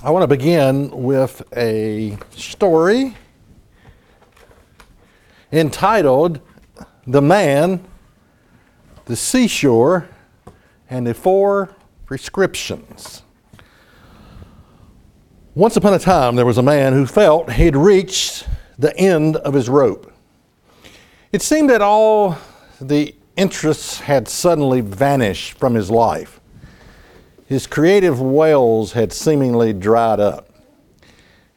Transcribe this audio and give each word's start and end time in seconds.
I 0.00 0.10
want 0.10 0.22
to 0.22 0.28
begin 0.28 0.90
with 0.90 1.42
a 1.56 2.16
story 2.30 3.16
entitled 5.50 6.40
The 7.04 7.20
Man, 7.20 7.84
the 9.06 9.16
Seashore, 9.16 10.08
and 10.88 11.04
the 11.04 11.14
Four 11.14 11.74
Prescriptions. 12.06 13.24
Once 15.56 15.76
upon 15.76 15.94
a 15.94 15.98
time, 15.98 16.36
there 16.36 16.46
was 16.46 16.58
a 16.58 16.62
man 16.62 16.92
who 16.92 17.04
felt 17.04 17.50
he'd 17.54 17.74
reached 17.74 18.46
the 18.78 18.96
end 18.96 19.34
of 19.38 19.52
his 19.52 19.68
rope. 19.68 20.12
It 21.32 21.42
seemed 21.42 21.70
that 21.70 21.82
all 21.82 22.38
the 22.80 23.16
interests 23.36 23.98
had 23.98 24.28
suddenly 24.28 24.80
vanished 24.80 25.58
from 25.58 25.74
his 25.74 25.90
life. 25.90 26.37
His 27.48 27.66
creative 27.66 28.20
wells 28.20 28.92
had 28.92 29.10
seemingly 29.10 29.72
dried 29.72 30.20
up. 30.20 30.50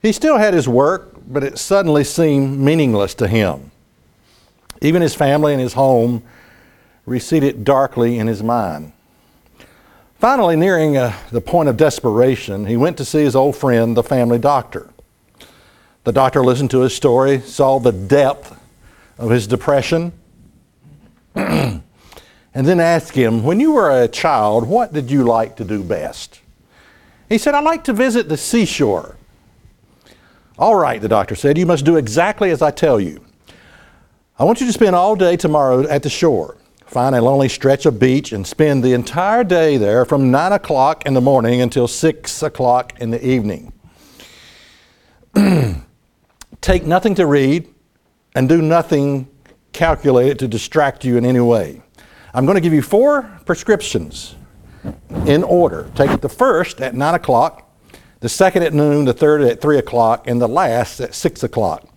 He 0.01 0.13
still 0.13 0.37
had 0.37 0.53
his 0.53 0.65
work, 0.65 1.17
but 1.27 1.43
it 1.43 1.57
suddenly 1.57 2.05
seemed 2.05 2.57
meaningless 2.57 3.13
to 3.15 3.27
him. 3.27 3.71
Even 4.81 5.01
his 5.01 5.13
family 5.13 5.51
and 5.51 5.61
his 5.61 5.73
home 5.73 6.23
receded 7.05 7.65
darkly 7.65 8.17
in 8.17 8.27
his 8.27 8.41
mind. 8.41 8.93
Finally, 10.17 10.55
nearing 10.55 10.95
uh, 10.95 11.13
the 11.29 11.41
point 11.41 11.67
of 11.67 11.75
desperation, 11.75 12.67
he 12.67 12.77
went 12.77 12.95
to 12.95 13.03
see 13.03 13.23
his 13.23 13.35
old 13.35 13.57
friend, 13.57 13.97
the 13.97 14.03
family 14.03 14.39
doctor. 14.39 14.89
The 16.05 16.13
doctor 16.13 16.41
listened 16.41 16.71
to 16.71 16.79
his 16.79 16.95
story, 16.95 17.41
saw 17.41 17.79
the 17.79 17.91
depth 17.91 18.57
of 19.17 19.29
his 19.29 19.45
depression, 19.45 20.13
and 22.53 22.67
then 22.67 22.79
asked 22.79 23.15
him, 23.15 23.43
When 23.43 23.59
you 23.59 23.73
were 23.73 23.89
a 23.89 24.07
child, 24.07 24.67
what 24.67 24.93
did 24.93 25.09
you 25.09 25.23
like 25.23 25.55
to 25.57 25.63
do 25.63 25.83
best? 25.83 26.41
He 27.29 27.37
said, 27.37 27.55
I 27.55 27.61
like 27.61 27.85
to 27.85 27.93
visit 27.93 28.27
the 28.27 28.37
seashore. 28.37 29.15
All 30.59 30.75
right, 30.75 31.01
the 31.01 31.07
doctor 31.07 31.33
said, 31.33 31.57
you 31.57 31.65
must 31.65 31.85
do 31.85 31.95
exactly 31.95 32.51
as 32.51 32.61
I 32.61 32.71
tell 32.71 32.99
you. 32.99 33.25
I 34.37 34.43
want 34.43 34.59
you 34.59 34.67
to 34.67 34.73
spend 34.73 34.95
all 34.95 35.15
day 35.15 35.37
tomorrow 35.37 35.87
at 35.87 36.03
the 36.03 36.09
shore. 36.09 36.57
Find 36.85 37.15
a 37.15 37.21
lonely 37.21 37.47
stretch 37.47 37.85
of 37.85 37.99
beach 37.99 38.33
and 38.33 38.45
spend 38.45 38.83
the 38.83 38.93
entire 38.93 39.43
day 39.43 39.77
there 39.77 40.03
from 40.03 40.29
9 40.29 40.51
o'clock 40.51 41.05
in 41.05 41.13
the 41.13 41.21
morning 41.21 41.61
until 41.61 41.87
6 41.87 42.43
o'clock 42.43 42.99
in 42.99 43.11
the 43.11 43.25
evening. 43.25 43.71
Take 46.61 46.83
nothing 46.83 47.15
to 47.15 47.25
read 47.25 47.67
and 48.35 48.49
do 48.49 48.61
nothing 48.61 49.29
calculated 49.71 50.37
to 50.39 50.47
distract 50.47 51.05
you 51.05 51.17
in 51.17 51.25
any 51.25 51.39
way. 51.39 51.81
I'm 52.33 52.45
going 52.45 52.55
to 52.55 52.61
give 52.61 52.73
you 52.73 52.81
four 52.81 53.23
prescriptions 53.45 54.35
in 55.25 55.43
order. 55.43 55.91
Take 55.95 56.21
the 56.21 56.29
first 56.29 56.79
at 56.79 56.95
9 56.95 57.15
o'clock, 57.15 57.69
the 58.21 58.29
second 58.29 58.63
at 58.63 58.73
noon, 58.73 59.03
the 59.03 59.13
third 59.13 59.41
at 59.41 59.59
3 59.59 59.79
o'clock, 59.79 60.27
and 60.27 60.41
the 60.41 60.47
last 60.47 61.01
at 61.01 61.13
6 61.13 61.43
o'clock. 61.43 61.87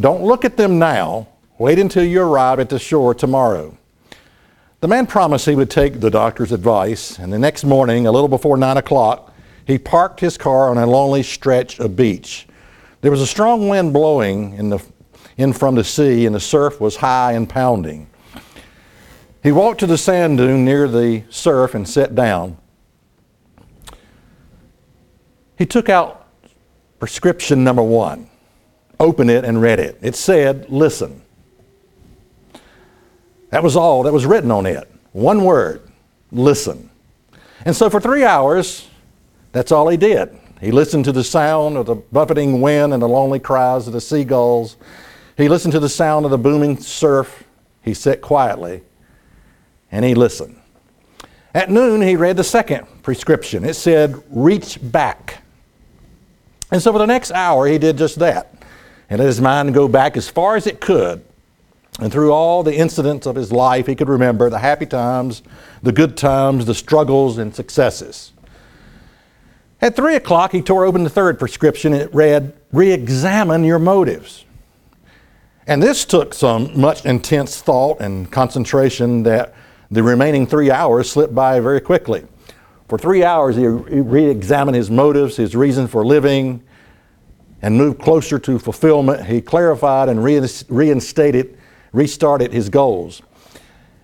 Don't 0.00 0.22
look 0.22 0.44
at 0.44 0.56
them 0.56 0.78
now. 0.78 1.28
Wait 1.58 1.78
until 1.78 2.04
you 2.04 2.22
arrive 2.22 2.58
at 2.58 2.70
the 2.70 2.78
shore 2.78 3.14
tomorrow. 3.14 3.76
The 4.80 4.88
man 4.88 5.06
promised 5.06 5.46
he 5.46 5.54
would 5.54 5.70
take 5.70 6.00
the 6.00 6.10
doctor's 6.10 6.52
advice, 6.52 7.18
and 7.18 7.32
the 7.32 7.38
next 7.38 7.64
morning, 7.64 8.06
a 8.06 8.12
little 8.12 8.28
before 8.28 8.56
9 8.56 8.78
o'clock, 8.78 9.34
he 9.66 9.78
parked 9.78 10.20
his 10.20 10.38
car 10.38 10.70
on 10.70 10.78
a 10.78 10.86
lonely 10.86 11.22
stretch 11.22 11.80
of 11.80 11.96
beach. 11.96 12.46
There 13.02 13.10
was 13.10 13.20
a 13.20 13.26
strong 13.26 13.68
wind 13.68 13.92
blowing 13.92 14.54
in, 14.54 14.70
the, 14.70 14.82
in 15.36 15.52
from 15.52 15.74
the 15.74 15.84
sea, 15.84 16.24
and 16.24 16.34
the 16.34 16.40
surf 16.40 16.80
was 16.80 16.96
high 16.96 17.32
and 17.32 17.48
pounding. 17.48 18.08
He 19.46 19.52
walked 19.52 19.78
to 19.78 19.86
the 19.86 19.96
sand 19.96 20.38
dune 20.38 20.64
near 20.64 20.88
the 20.88 21.22
surf 21.30 21.76
and 21.76 21.88
sat 21.88 22.16
down. 22.16 22.58
He 25.56 25.64
took 25.64 25.88
out 25.88 26.26
prescription 26.98 27.62
number 27.62 27.80
one, 27.80 28.28
opened 28.98 29.30
it, 29.30 29.44
and 29.44 29.62
read 29.62 29.78
it. 29.78 30.00
It 30.02 30.16
said, 30.16 30.68
Listen. 30.68 31.22
That 33.50 33.62
was 33.62 33.76
all 33.76 34.02
that 34.02 34.12
was 34.12 34.26
written 34.26 34.50
on 34.50 34.66
it. 34.66 34.90
One 35.12 35.44
word 35.44 35.92
listen. 36.32 36.90
And 37.64 37.76
so 37.76 37.88
for 37.88 38.00
three 38.00 38.24
hours, 38.24 38.88
that's 39.52 39.70
all 39.70 39.86
he 39.86 39.96
did. 39.96 40.36
He 40.60 40.72
listened 40.72 41.04
to 41.04 41.12
the 41.12 41.22
sound 41.22 41.76
of 41.76 41.86
the 41.86 41.94
buffeting 41.94 42.60
wind 42.60 42.92
and 42.92 43.00
the 43.00 43.08
lonely 43.08 43.38
cries 43.38 43.86
of 43.86 43.92
the 43.92 44.00
seagulls. 44.00 44.76
He 45.36 45.48
listened 45.48 45.70
to 45.74 45.78
the 45.78 45.88
sound 45.88 46.24
of 46.24 46.32
the 46.32 46.36
booming 46.36 46.80
surf. 46.80 47.44
He 47.84 47.94
sat 47.94 48.20
quietly 48.20 48.82
and 49.96 50.04
he 50.04 50.14
listened. 50.14 50.60
At 51.54 51.70
noon, 51.70 52.02
he 52.02 52.16
read 52.16 52.36
the 52.36 52.44
second 52.44 52.86
prescription. 53.02 53.64
It 53.64 53.76
said, 53.76 54.22
Reach 54.28 54.78
back. 54.82 55.42
And 56.70 56.82
so 56.82 56.92
for 56.92 56.98
the 56.98 57.06
next 57.06 57.30
hour, 57.30 57.66
he 57.66 57.78
did 57.78 57.96
just 57.96 58.18
that 58.18 58.52
and 59.08 59.20
let 59.20 59.26
his 59.26 59.40
mind 59.40 59.72
go 59.72 59.88
back 59.88 60.18
as 60.18 60.28
far 60.28 60.54
as 60.54 60.66
it 60.66 60.82
could 60.82 61.24
and 61.98 62.12
through 62.12 62.30
all 62.30 62.62
the 62.62 62.76
incidents 62.76 63.26
of 63.26 63.36
his 63.36 63.50
life, 63.50 63.86
he 63.86 63.94
could 63.94 64.10
remember 64.10 64.50
the 64.50 64.58
happy 64.58 64.84
times, 64.84 65.42
the 65.82 65.92
good 65.92 66.14
times, 66.14 66.66
the 66.66 66.74
struggles, 66.74 67.38
and 67.38 67.54
successes. 67.54 68.32
At 69.80 69.96
three 69.96 70.14
o'clock, 70.14 70.52
he 70.52 70.60
tore 70.60 70.84
open 70.84 71.04
the 71.04 71.10
third 71.10 71.38
prescription 71.38 71.94
it 71.94 72.14
read, 72.14 72.52
Re 72.70 72.92
examine 72.92 73.64
your 73.64 73.78
motives. 73.78 74.44
And 75.66 75.82
this 75.82 76.04
took 76.04 76.34
some 76.34 76.78
much 76.78 77.06
intense 77.06 77.62
thought 77.62 78.02
and 78.02 78.30
concentration 78.30 79.22
that 79.22 79.54
the 79.90 80.02
remaining 80.02 80.46
three 80.46 80.70
hours 80.70 81.10
slipped 81.10 81.34
by 81.34 81.60
very 81.60 81.80
quickly. 81.80 82.24
For 82.88 82.98
three 82.98 83.24
hours, 83.24 83.56
he 83.56 83.66
re 83.66 84.26
examined 84.26 84.76
his 84.76 84.90
motives, 84.90 85.36
his 85.36 85.56
reason 85.56 85.88
for 85.88 86.04
living, 86.04 86.62
and 87.62 87.76
moved 87.76 88.00
closer 88.00 88.38
to 88.38 88.58
fulfillment. 88.58 89.26
He 89.26 89.40
clarified 89.40 90.08
and 90.08 90.22
reinstated 90.22 91.58
restarted 91.96 92.52
his 92.52 92.68
goals. 92.68 93.22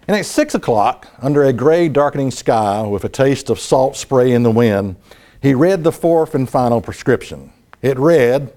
And 0.08 0.16
at 0.16 0.26
six 0.26 0.54
o'clock, 0.54 1.08
under 1.20 1.44
a 1.44 1.52
gray, 1.52 1.88
darkening 1.88 2.30
sky 2.30 2.82
with 2.82 3.04
a 3.04 3.08
taste 3.08 3.50
of 3.50 3.60
salt 3.60 3.96
spray 3.96 4.32
in 4.32 4.42
the 4.42 4.50
wind, 4.50 4.96
he 5.40 5.54
read 5.54 5.84
the 5.84 5.92
fourth 5.92 6.34
and 6.34 6.48
final 6.48 6.80
prescription. 6.80 7.52
It 7.82 7.98
read, 7.98 8.52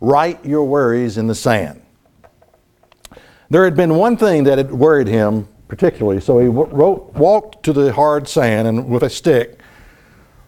Write 0.00 0.44
your 0.44 0.64
worries 0.64 1.18
in 1.18 1.28
the 1.28 1.34
sand. 1.34 1.82
There 3.50 3.64
had 3.64 3.76
been 3.76 3.96
one 3.96 4.16
thing 4.16 4.44
that 4.44 4.58
had 4.58 4.72
worried 4.72 5.06
him 5.06 5.46
particularly, 5.72 6.20
so 6.20 6.38
he 6.38 6.48
wrote, 6.48 7.14
walked 7.14 7.62
to 7.62 7.72
the 7.72 7.94
hard 7.94 8.28
sand 8.28 8.68
and 8.68 8.90
with 8.90 9.02
a 9.02 9.08
stick 9.08 9.58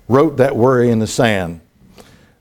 wrote 0.06 0.36
that 0.36 0.54
worry 0.54 0.90
in 0.90 0.98
the 0.98 1.06
sand. 1.06 1.62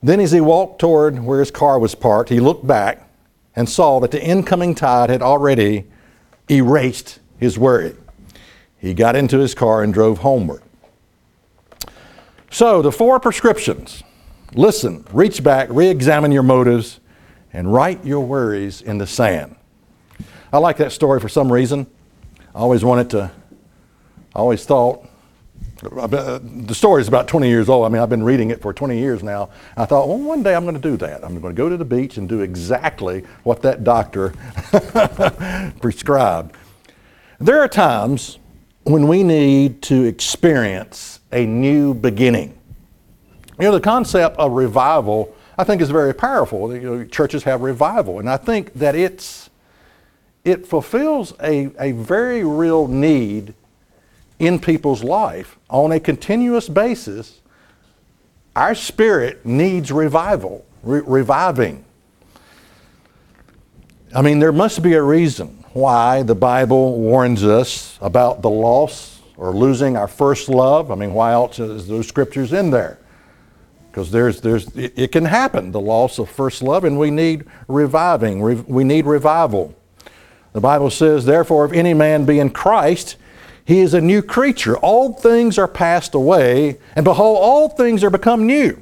Then, 0.01 0.19
as 0.19 0.33
he 0.33 0.41
walked 0.41 0.81
toward 0.81 1.23
where 1.23 1.39
his 1.39 1.49
car 1.49 1.79
was 1.79 1.95
parked, 1.95 2.29
he 2.29 2.41
looked 2.41 2.67
back 2.67 3.07
and 3.55 3.69
saw 3.69 4.01
that 4.01 4.11
the 4.11 4.21
incoming 4.21 4.75
tide 4.75 5.09
had 5.09 5.21
already 5.21 5.85
erased 6.51 7.19
his 7.37 7.57
worry. 7.57 7.95
He 8.77 8.93
got 8.93 9.15
into 9.15 9.37
his 9.37 9.55
car 9.55 9.81
and 9.81 9.93
drove 9.93 10.17
homeward. 10.17 10.61
So, 12.51 12.81
the 12.81 12.91
four 12.91 13.17
prescriptions 13.21 14.03
listen, 14.55 15.07
reach 15.13 15.41
back, 15.41 15.69
re 15.71 15.87
examine 15.87 16.33
your 16.33 16.43
motives, 16.43 16.99
and 17.53 17.73
write 17.73 18.03
your 18.03 18.25
worries 18.25 18.81
in 18.81 18.97
the 18.97 19.07
sand. 19.07 19.55
I 20.51 20.57
like 20.57 20.75
that 20.77 20.91
story 20.91 21.21
for 21.21 21.29
some 21.29 21.49
reason. 21.49 21.87
I 22.55 22.59
always 22.59 22.83
wanted 22.83 23.09
to, 23.11 23.31
I 24.35 24.39
always 24.39 24.65
thought 24.65 25.07
uh, 25.83 26.39
the 26.41 26.75
story 26.75 27.01
is 27.01 27.07
about 27.07 27.27
20 27.27 27.47
years 27.47 27.67
old. 27.67 27.85
I 27.85 27.89
mean, 27.89 28.01
I've 28.01 28.09
been 28.09 28.23
reading 28.23 28.51
it 28.51 28.61
for 28.61 28.73
20 28.73 28.97
years 28.97 29.23
now. 29.23 29.49
I 29.75 29.85
thought, 29.85 30.07
well, 30.07 30.19
one 30.19 30.43
day 30.43 30.55
I'm 30.55 30.63
going 30.63 30.75
to 30.75 30.81
do 30.81 30.95
that. 30.97 31.23
I'm 31.23 31.39
going 31.39 31.53
to 31.53 31.57
go 31.57 31.67
to 31.67 31.77
the 31.77 31.85
beach 31.85 32.17
and 32.17 32.29
do 32.29 32.41
exactly 32.41 33.23
what 33.43 33.61
that 33.63 33.83
doctor 33.83 34.33
prescribed. 35.81 36.55
There 37.39 37.59
are 37.59 37.67
times 37.67 38.39
when 38.83 39.07
we 39.07 39.23
need 39.23 39.81
to 39.83 40.03
experience 40.03 41.19
a 41.31 41.45
new 41.45 41.93
beginning. 41.93 42.57
You 43.59 43.65
know, 43.65 43.71
the 43.71 43.81
concept 43.81 44.37
of 44.37 44.51
revival, 44.51 45.35
I 45.57 45.63
think, 45.63 45.81
is 45.81 45.89
very 45.89 46.13
powerful. 46.13 46.73
You 46.73 46.81
know, 46.81 47.05
churches 47.05 47.43
have 47.43 47.61
revival, 47.61 48.19
and 48.19 48.29
I 48.29 48.37
think 48.37 48.73
that 48.75 48.95
it's 48.95 49.49
it 50.45 50.67
fulfills 50.67 51.33
a, 51.41 51.71
a 51.79 51.93
very 51.93 52.43
real 52.43 52.87
need 52.87 53.53
in 54.39 54.59
people's 54.59 55.03
life 55.03 55.57
on 55.69 55.91
a 55.91 55.99
continuous 55.99 56.67
basis, 56.67 57.41
our 58.55 58.75
spirit 58.75 59.45
needs 59.45 59.91
revival, 59.91 60.65
re- 60.83 61.01
reviving. 61.05 61.85
I 64.13 64.21
mean, 64.21 64.39
there 64.39 64.51
must 64.51 64.83
be 64.83 64.93
a 64.93 65.01
reason 65.01 65.63
why 65.73 66.23
the 66.23 66.35
Bible 66.35 66.99
warns 66.99 67.43
us 67.43 67.97
about 68.01 68.41
the 68.41 68.49
loss 68.49 69.21
or 69.37 69.51
losing 69.51 69.97
our 69.97 70.07
first 70.07 70.49
love. 70.49 70.91
I 70.91 70.95
mean, 70.95 71.13
why 71.13 71.31
else 71.31 71.57
is 71.57 71.87
those 71.87 72.07
scriptures 72.07 72.53
in 72.53 72.69
there? 72.69 72.99
Because 73.89 74.11
there's, 74.11 74.41
there's, 74.41 74.67
it, 74.75 74.93
it, 74.95 75.11
can 75.11 75.25
happen, 75.25 75.71
the 75.71 75.79
loss 75.79 76.19
of 76.19 76.29
first 76.29 76.61
love, 76.61 76.83
and 76.83 76.99
we 76.99 77.11
need 77.11 77.45
reviving. 77.67 78.41
Re- 78.41 78.63
we 78.67 78.83
need 78.83 79.05
revival. 79.05 79.75
The 80.53 80.61
Bible 80.61 80.89
says, 80.89 81.25
therefore, 81.25 81.65
if 81.65 81.71
any 81.71 81.93
man 81.93 82.25
be 82.25 82.39
in 82.39 82.51
Christ, 82.51 83.17
he 83.65 83.79
is 83.79 83.93
a 83.93 84.01
new 84.01 84.21
creature. 84.21 84.77
All 84.77 85.13
things 85.13 85.57
are 85.57 85.67
passed 85.67 86.13
away, 86.13 86.77
and 86.95 87.03
behold, 87.03 87.39
all 87.41 87.69
things 87.69 88.03
are 88.03 88.09
become 88.09 88.45
new. 88.45 88.81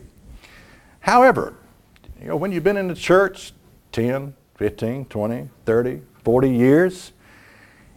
However, 0.99 1.53
you 2.21 2.27
know, 2.27 2.35
when 2.35 2.51
you've 2.51 2.63
been 2.63 2.77
in 2.77 2.87
the 2.87 2.95
church 2.95 3.53
10, 3.93 4.33
15, 4.55 5.05
20, 5.05 5.49
30, 5.65 6.01
40 6.23 6.49
years, 6.49 7.11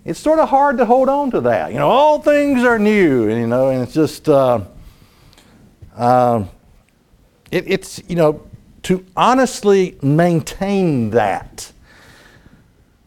it's 0.05 0.21
sort 0.21 0.39
of 0.39 0.51
hard 0.51 0.79
to 0.79 0.85
hold 0.85 1.09
on 1.09 1.31
to 1.31 1.41
that. 1.43 1.73
You 1.73 1.79
know, 1.79 1.89
all 1.89 2.21
things 2.21 2.63
are 2.63 2.79
new, 2.79 3.29
and, 3.29 3.41
you 3.41 3.47
know, 3.47 3.71
and 3.71 3.83
it's 3.83 3.95
just, 3.95 4.29
uh, 4.29 4.61
uh, 5.97 6.45
it, 7.51 7.65
it's, 7.67 8.03
you 8.09 8.17
know, 8.17 8.43
to 8.85 9.05
honestly 9.17 9.99
maintain 10.03 11.11
that, 11.11 11.73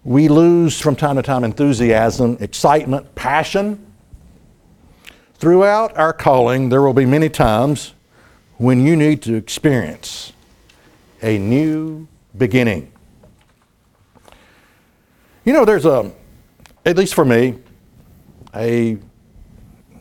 we 0.07 0.29
lose 0.29 0.79
from 0.79 0.95
time 0.95 1.17
to 1.17 1.21
time 1.21 1.43
enthusiasm, 1.43 2.37
excitement, 2.39 3.13
passion. 3.13 3.85
Throughout 5.33 5.97
our 5.97 6.13
calling, 6.13 6.69
there 6.69 6.81
will 6.81 6.93
be 6.93 7.05
many 7.05 7.27
times 7.27 7.93
when 8.55 8.85
you 8.85 8.95
need 8.95 9.21
to 9.23 9.35
experience 9.35 10.31
a 11.21 11.37
new 11.37 12.07
beginning. 12.37 12.89
You 15.43 15.51
know, 15.51 15.65
there's 15.65 15.85
a, 15.85 16.09
at 16.85 16.95
least 16.95 17.13
for 17.13 17.25
me, 17.25 17.55
a, 18.55 18.93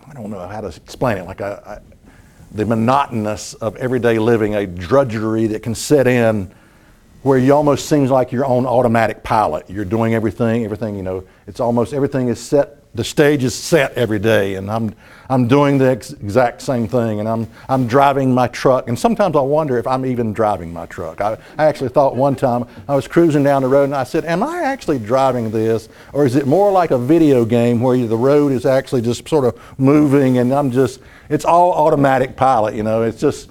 I 0.06 0.14
don't 0.14 0.30
know 0.30 0.46
how 0.46 0.60
to 0.60 0.68
explain 0.68 1.18
it, 1.18 1.24
like 1.24 1.40
a, 1.40 1.82
a 1.82 1.96
the 2.56 2.64
monotonous 2.64 3.54
of 3.54 3.74
everyday 3.74 4.20
living, 4.20 4.54
a 4.54 4.68
drudgery 4.68 5.48
that 5.48 5.64
can 5.64 5.74
set 5.74 6.06
in 6.06 6.54
where 7.26 7.38
you 7.38 7.52
almost 7.52 7.88
seems 7.88 8.08
like 8.08 8.30
you're 8.30 8.46
on 8.46 8.64
automatic 8.66 9.24
pilot. 9.24 9.68
You're 9.68 9.84
doing 9.84 10.14
everything, 10.14 10.64
everything, 10.64 10.94
you 10.94 11.02
know, 11.02 11.24
it's 11.48 11.58
almost 11.58 11.92
everything 11.92 12.28
is 12.28 12.38
set, 12.38 12.84
the 12.94 13.02
stage 13.02 13.42
is 13.42 13.52
set 13.52 13.92
every 13.94 14.20
day, 14.20 14.54
and 14.54 14.70
I'm, 14.70 14.94
I'm 15.28 15.48
doing 15.48 15.76
the 15.76 15.86
ex- 15.86 16.12
exact 16.12 16.62
same 16.62 16.86
thing, 16.86 17.18
and 17.18 17.28
I'm, 17.28 17.48
I'm 17.68 17.88
driving 17.88 18.32
my 18.32 18.46
truck. 18.46 18.88
And 18.88 18.96
sometimes 18.96 19.34
I 19.34 19.40
wonder 19.40 19.76
if 19.76 19.88
I'm 19.88 20.06
even 20.06 20.32
driving 20.32 20.72
my 20.72 20.86
truck. 20.86 21.20
I, 21.20 21.36
I 21.58 21.64
actually 21.64 21.88
thought 21.88 22.14
one 22.14 22.36
time 22.36 22.64
I 22.88 22.94
was 22.94 23.08
cruising 23.08 23.42
down 23.42 23.62
the 23.62 23.68
road 23.68 23.84
and 23.84 23.94
I 23.96 24.04
said, 24.04 24.24
Am 24.24 24.44
I 24.44 24.62
actually 24.62 25.00
driving 25.00 25.50
this? 25.50 25.88
Or 26.12 26.26
is 26.26 26.36
it 26.36 26.46
more 26.46 26.70
like 26.70 26.92
a 26.92 26.98
video 26.98 27.44
game 27.44 27.80
where 27.80 27.96
you, 27.96 28.06
the 28.06 28.16
road 28.16 28.52
is 28.52 28.64
actually 28.64 29.02
just 29.02 29.28
sort 29.28 29.44
of 29.44 29.60
moving 29.80 30.38
and 30.38 30.54
I'm 30.54 30.70
just, 30.70 31.00
it's 31.28 31.44
all 31.44 31.72
automatic 31.72 32.36
pilot, 32.36 32.76
you 32.76 32.84
know? 32.84 33.02
It's 33.02 33.20
just, 33.20 33.50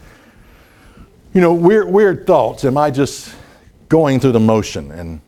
you 1.34 1.42
know, 1.42 1.54
weird, 1.54 1.90
weird 1.90 2.26
thoughts. 2.26 2.64
Am 2.64 2.78
I 2.78 2.90
just 2.90 3.36
going 3.96 4.20
through 4.20 4.34
the 4.34 4.40
motion. 4.42 4.92
And, 4.92 5.22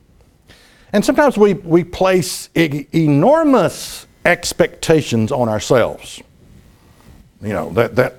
and 0.92 1.06
sometimes 1.06 1.38
we, 1.38 1.54
we 1.54 1.86
place 1.86 2.50
e- 2.54 2.86
enormous 2.92 4.06
expectations 4.26 5.32
on 5.32 5.48
ourselves. 5.48 6.22
You 7.42 7.54
know, 7.54 7.70
that, 7.70 7.96
that, 7.96 8.16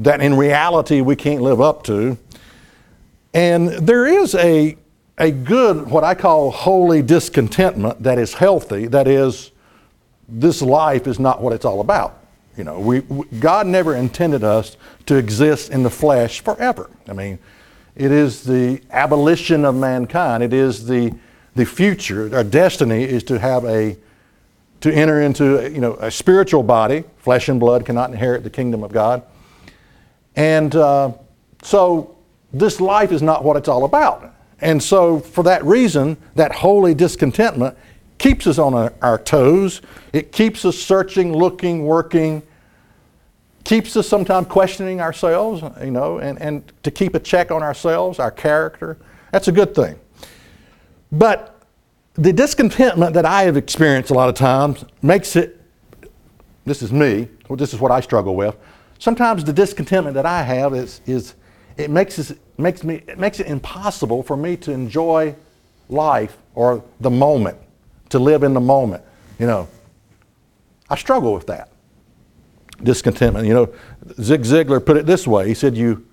that 0.00 0.20
in 0.20 0.34
reality 0.36 1.00
we 1.00 1.16
can't 1.16 1.40
live 1.40 1.62
up 1.62 1.82
to. 1.84 2.18
And 3.32 3.68
there 3.68 4.06
is 4.06 4.34
a, 4.34 4.76
a 5.16 5.30
good, 5.30 5.90
what 5.90 6.04
I 6.04 6.14
call 6.14 6.50
holy 6.50 7.00
discontentment 7.00 8.02
that 8.02 8.18
is 8.18 8.34
healthy, 8.34 8.86
that 8.88 9.08
is, 9.08 9.50
this 10.28 10.60
life 10.60 11.06
is 11.06 11.18
not 11.18 11.40
what 11.40 11.54
it's 11.54 11.64
all 11.64 11.80
about. 11.80 12.18
You 12.58 12.64
know, 12.64 12.78
we, 12.78 13.00
we, 13.00 13.24
God 13.38 13.66
never 13.66 13.96
intended 13.96 14.44
us 14.44 14.76
to 15.06 15.16
exist 15.16 15.70
in 15.70 15.84
the 15.84 15.90
flesh 15.90 16.42
forever. 16.42 16.90
I 17.08 17.14
mean, 17.14 17.38
it 17.94 18.10
is 18.10 18.44
the 18.44 18.80
abolition 18.90 19.64
of 19.64 19.74
mankind. 19.74 20.42
It 20.42 20.52
is 20.52 20.86
the, 20.86 21.14
the 21.54 21.66
future. 21.66 22.34
Our 22.34 22.44
destiny 22.44 23.04
is 23.04 23.22
to 23.24 23.38
have 23.38 23.64
a, 23.64 23.96
to 24.80 24.92
enter 24.92 25.20
into 25.20 25.70
you 25.70 25.80
know, 25.80 25.94
a 25.94 26.10
spiritual 26.10 26.62
body. 26.62 27.04
Flesh 27.18 27.48
and 27.48 27.60
blood 27.60 27.84
cannot 27.84 28.10
inherit 28.10 28.44
the 28.44 28.50
kingdom 28.50 28.82
of 28.82 28.92
God. 28.92 29.22
And 30.36 30.74
uh, 30.74 31.12
so 31.62 32.16
this 32.52 32.80
life 32.80 33.12
is 33.12 33.22
not 33.22 33.44
what 33.44 33.56
it's 33.56 33.68
all 33.68 33.84
about. 33.84 34.34
And 34.60 34.82
so 34.82 35.18
for 35.18 35.44
that 35.44 35.64
reason, 35.64 36.16
that 36.34 36.52
holy 36.52 36.94
discontentment 36.94 37.76
keeps 38.18 38.46
us 38.46 38.58
on 38.58 38.72
our, 38.72 38.92
our 39.02 39.18
toes. 39.18 39.82
It 40.12 40.32
keeps 40.32 40.64
us 40.64 40.78
searching, 40.78 41.36
looking, 41.36 41.84
working, 41.84 42.42
keeps 43.64 43.96
us 43.96 44.08
sometimes 44.08 44.46
questioning 44.48 45.00
ourselves, 45.00 45.62
you 45.82 45.90
know, 45.90 46.18
and, 46.18 46.40
and 46.40 46.72
to 46.82 46.90
keep 46.90 47.14
a 47.14 47.20
check 47.20 47.50
on 47.50 47.62
ourselves, 47.62 48.18
our 48.18 48.30
character. 48.30 48.98
That's 49.30 49.48
a 49.48 49.52
good 49.52 49.74
thing. 49.74 49.98
But 51.10 51.60
the 52.14 52.32
discontentment 52.32 53.14
that 53.14 53.24
I 53.24 53.42
have 53.44 53.56
experienced 53.56 54.10
a 54.10 54.14
lot 54.14 54.28
of 54.28 54.34
times 54.34 54.84
makes 55.00 55.36
it, 55.36 55.60
this 56.64 56.82
is 56.82 56.92
me, 56.92 57.28
well, 57.48 57.56
this 57.56 57.72
is 57.72 57.80
what 57.80 57.90
I 57.90 58.00
struggle 58.00 58.34
with. 58.34 58.56
Sometimes 58.98 59.44
the 59.44 59.52
discontentment 59.52 60.14
that 60.14 60.26
I 60.26 60.42
have 60.42 60.74
is, 60.74 61.00
is 61.06 61.34
it 61.76 61.90
makes, 61.90 62.18
it 62.18 62.38
makes, 62.58 62.84
me, 62.84 63.02
it 63.06 63.18
makes 63.18 63.40
it 63.40 63.46
impossible 63.46 64.22
for 64.22 64.36
me 64.36 64.56
to 64.58 64.72
enjoy 64.72 65.34
life 65.88 66.36
or 66.54 66.84
the 67.00 67.10
moment, 67.10 67.58
to 68.10 68.18
live 68.18 68.42
in 68.42 68.54
the 68.54 68.60
moment. 68.60 69.02
You 69.38 69.46
know, 69.46 69.68
I 70.88 70.96
struggle 70.96 71.34
with 71.34 71.46
that 71.46 71.71
discontentment. 72.82 73.46
You 73.46 73.54
know, 73.54 73.74
Zig 74.20 74.42
Ziglar 74.42 74.84
put 74.84 74.96
it 74.96 75.06
this 75.06 75.26
way. 75.26 75.48
He 75.48 75.54
said, 75.54 75.76
you, 75.76 76.06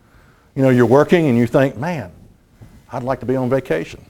you 0.55 0.63
know, 0.63 0.69
you're 0.69 0.85
working 0.85 1.27
and 1.27 1.37
you 1.37 1.47
think, 1.47 1.77
man, 1.77 2.11
I'd 2.91 3.03
like 3.03 3.19
to 3.21 3.25
be 3.25 3.35
on 3.35 3.49
vacation. 3.49 4.03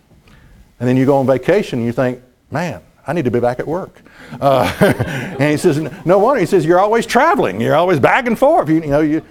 And 0.80 0.88
then 0.88 0.96
you 0.96 1.06
go 1.06 1.18
on 1.18 1.28
vacation 1.28 1.80
and 1.80 1.86
you 1.86 1.92
think, 1.92 2.22
man, 2.52 2.82
I 3.06 3.14
need 3.14 3.26
to 3.26 3.32
be 3.32 3.40
back 3.40 3.60
at 3.60 3.68
work. 3.68 4.02
Uh, 4.40 4.72
and 5.40 5.52
he 5.52 5.58
says, 5.58 5.80
no 6.06 6.20
wonder. 6.20 6.40
He 6.40 6.46
says, 6.46 6.66
you're 6.66 6.80
always 6.80 7.06
traveling. 7.06 7.60
You're 7.60 7.76
always 7.76 8.00
back 8.00 8.28
and 8.28 8.38
forth. 8.38 8.70
You, 8.70 8.76
you 8.76 8.88
know, 8.88 9.02
you, 9.02 9.22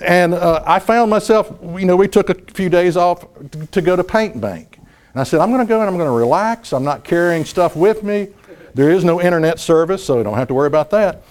and 0.00 0.34
uh, 0.34 0.62
I 0.66 0.78
found 0.78 1.10
myself, 1.10 1.52
you 1.62 1.84
know, 1.84 1.96
we 1.96 2.08
took 2.08 2.30
a 2.30 2.34
few 2.52 2.68
days 2.68 2.96
off 2.96 3.26
to 3.70 3.82
go 3.82 3.96
to 3.96 4.04
Paint 4.04 4.40
Bank. 4.40 4.78
And 5.12 5.20
I 5.20 5.24
said, 5.24 5.40
I'm 5.40 5.50
going 5.50 5.64
to 5.64 5.68
go 5.68 5.80
and 5.80 5.88
I'm 5.88 5.96
going 5.96 6.08
to 6.08 6.16
relax. 6.16 6.72
I'm 6.72 6.84
not 6.84 7.04
carrying 7.04 7.44
stuff 7.44 7.76
with 7.76 8.02
me. 8.02 8.28
There 8.74 8.90
is 8.90 9.04
no 9.04 9.20
internet 9.20 9.58
service, 9.58 10.04
so 10.04 10.20
I 10.20 10.22
don't 10.22 10.34
have 10.34 10.48
to 10.48 10.54
worry 10.54 10.68
about 10.68 10.90
that. 10.90 11.22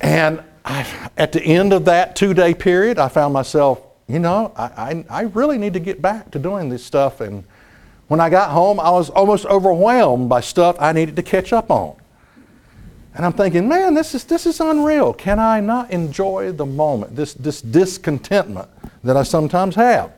And 0.00 0.42
I, 0.64 1.10
at 1.16 1.32
the 1.32 1.42
end 1.42 1.72
of 1.72 1.84
that 1.86 2.16
two 2.16 2.34
day 2.34 2.54
period, 2.54 2.98
I 2.98 3.08
found 3.08 3.34
myself, 3.34 3.80
you 4.08 4.18
know, 4.18 4.52
I, 4.56 4.64
I, 4.64 5.04
I, 5.10 5.20
really 5.22 5.58
need 5.58 5.74
to 5.74 5.80
get 5.80 6.02
back 6.02 6.30
to 6.32 6.38
doing 6.38 6.68
this 6.68 6.84
stuff. 6.84 7.20
And 7.20 7.44
when 8.08 8.20
I 8.20 8.30
got 8.30 8.50
home, 8.50 8.80
I 8.80 8.90
was 8.90 9.10
almost 9.10 9.46
overwhelmed 9.46 10.28
by 10.28 10.40
stuff 10.40 10.76
I 10.80 10.92
needed 10.92 11.16
to 11.16 11.22
catch 11.22 11.52
up 11.52 11.70
on. 11.70 11.96
And 13.14 13.26
I'm 13.26 13.32
thinking, 13.32 13.68
man, 13.68 13.94
this 13.94 14.14
is, 14.14 14.24
this 14.24 14.46
is 14.46 14.60
unreal. 14.60 15.12
Can 15.12 15.38
I 15.38 15.60
not 15.60 15.90
enjoy 15.90 16.52
the 16.52 16.66
moment, 16.66 17.16
this, 17.16 17.34
this 17.34 17.60
discontentment 17.60 18.68
that 19.04 19.16
I 19.16 19.22
sometimes 19.22 19.74
have? 19.74 20.12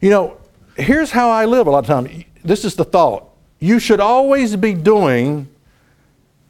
You 0.00 0.10
know, 0.10 0.36
here's 0.76 1.10
how 1.10 1.30
I 1.30 1.44
live 1.44 1.66
a 1.66 1.70
lot 1.70 1.80
of 1.80 1.86
times. 1.86 2.24
This 2.42 2.64
is 2.64 2.74
the 2.74 2.84
thought. 2.84 3.28
You 3.58 3.78
should 3.78 4.00
always 4.00 4.56
be 4.56 4.72
doing 4.72 5.48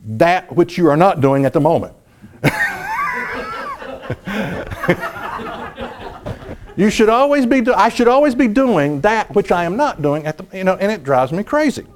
that 0.04 0.54
which 0.54 0.78
you 0.78 0.88
are 0.88 0.96
not 0.96 1.20
doing 1.20 1.44
at 1.44 1.52
the 1.52 1.60
moment. 1.60 1.94
You 6.76 6.90
should 6.90 7.08
always 7.08 7.46
be 7.46 7.60
do- 7.60 7.74
I 7.74 7.88
should 7.88 8.08
always 8.08 8.34
be 8.34 8.48
doing 8.48 9.00
that 9.02 9.34
which 9.34 9.52
I 9.52 9.64
am 9.64 9.76
not 9.76 10.02
doing 10.02 10.26
at 10.26 10.38
the, 10.38 10.56
you 10.56 10.64
know, 10.64 10.76
and 10.76 10.90
it 10.90 11.04
drives 11.04 11.32
me 11.32 11.42
crazy. 11.42 11.86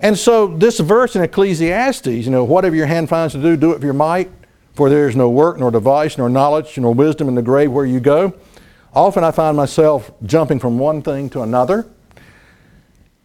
And 0.00 0.16
so 0.16 0.46
this 0.46 0.78
verse 0.78 1.16
in 1.16 1.22
Ecclesiastes, 1.22 2.06
you 2.06 2.30
know, 2.30 2.44
whatever 2.44 2.76
your 2.76 2.86
hand 2.86 3.08
finds 3.08 3.34
to 3.34 3.42
do, 3.42 3.56
do 3.56 3.70
it 3.70 3.74
with 3.74 3.84
your 3.84 3.94
might, 3.94 4.30
for 4.74 4.88
there 4.88 5.08
is 5.08 5.16
no 5.16 5.28
work, 5.28 5.58
nor 5.58 5.70
device, 5.70 6.16
nor 6.18 6.28
knowledge, 6.28 6.78
nor 6.78 6.94
wisdom 6.94 7.28
in 7.28 7.34
the 7.34 7.42
grave 7.42 7.72
where 7.72 7.84
you 7.84 7.98
go. 7.98 8.32
Often 8.94 9.24
I 9.24 9.32
find 9.32 9.56
myself 9.56 10.10
jumping 10.22 10.58
from 10.58 10.78
one 10.78 11.02
thing 11.02 11.28
to 11.30 11.42
another. 11.42 11.88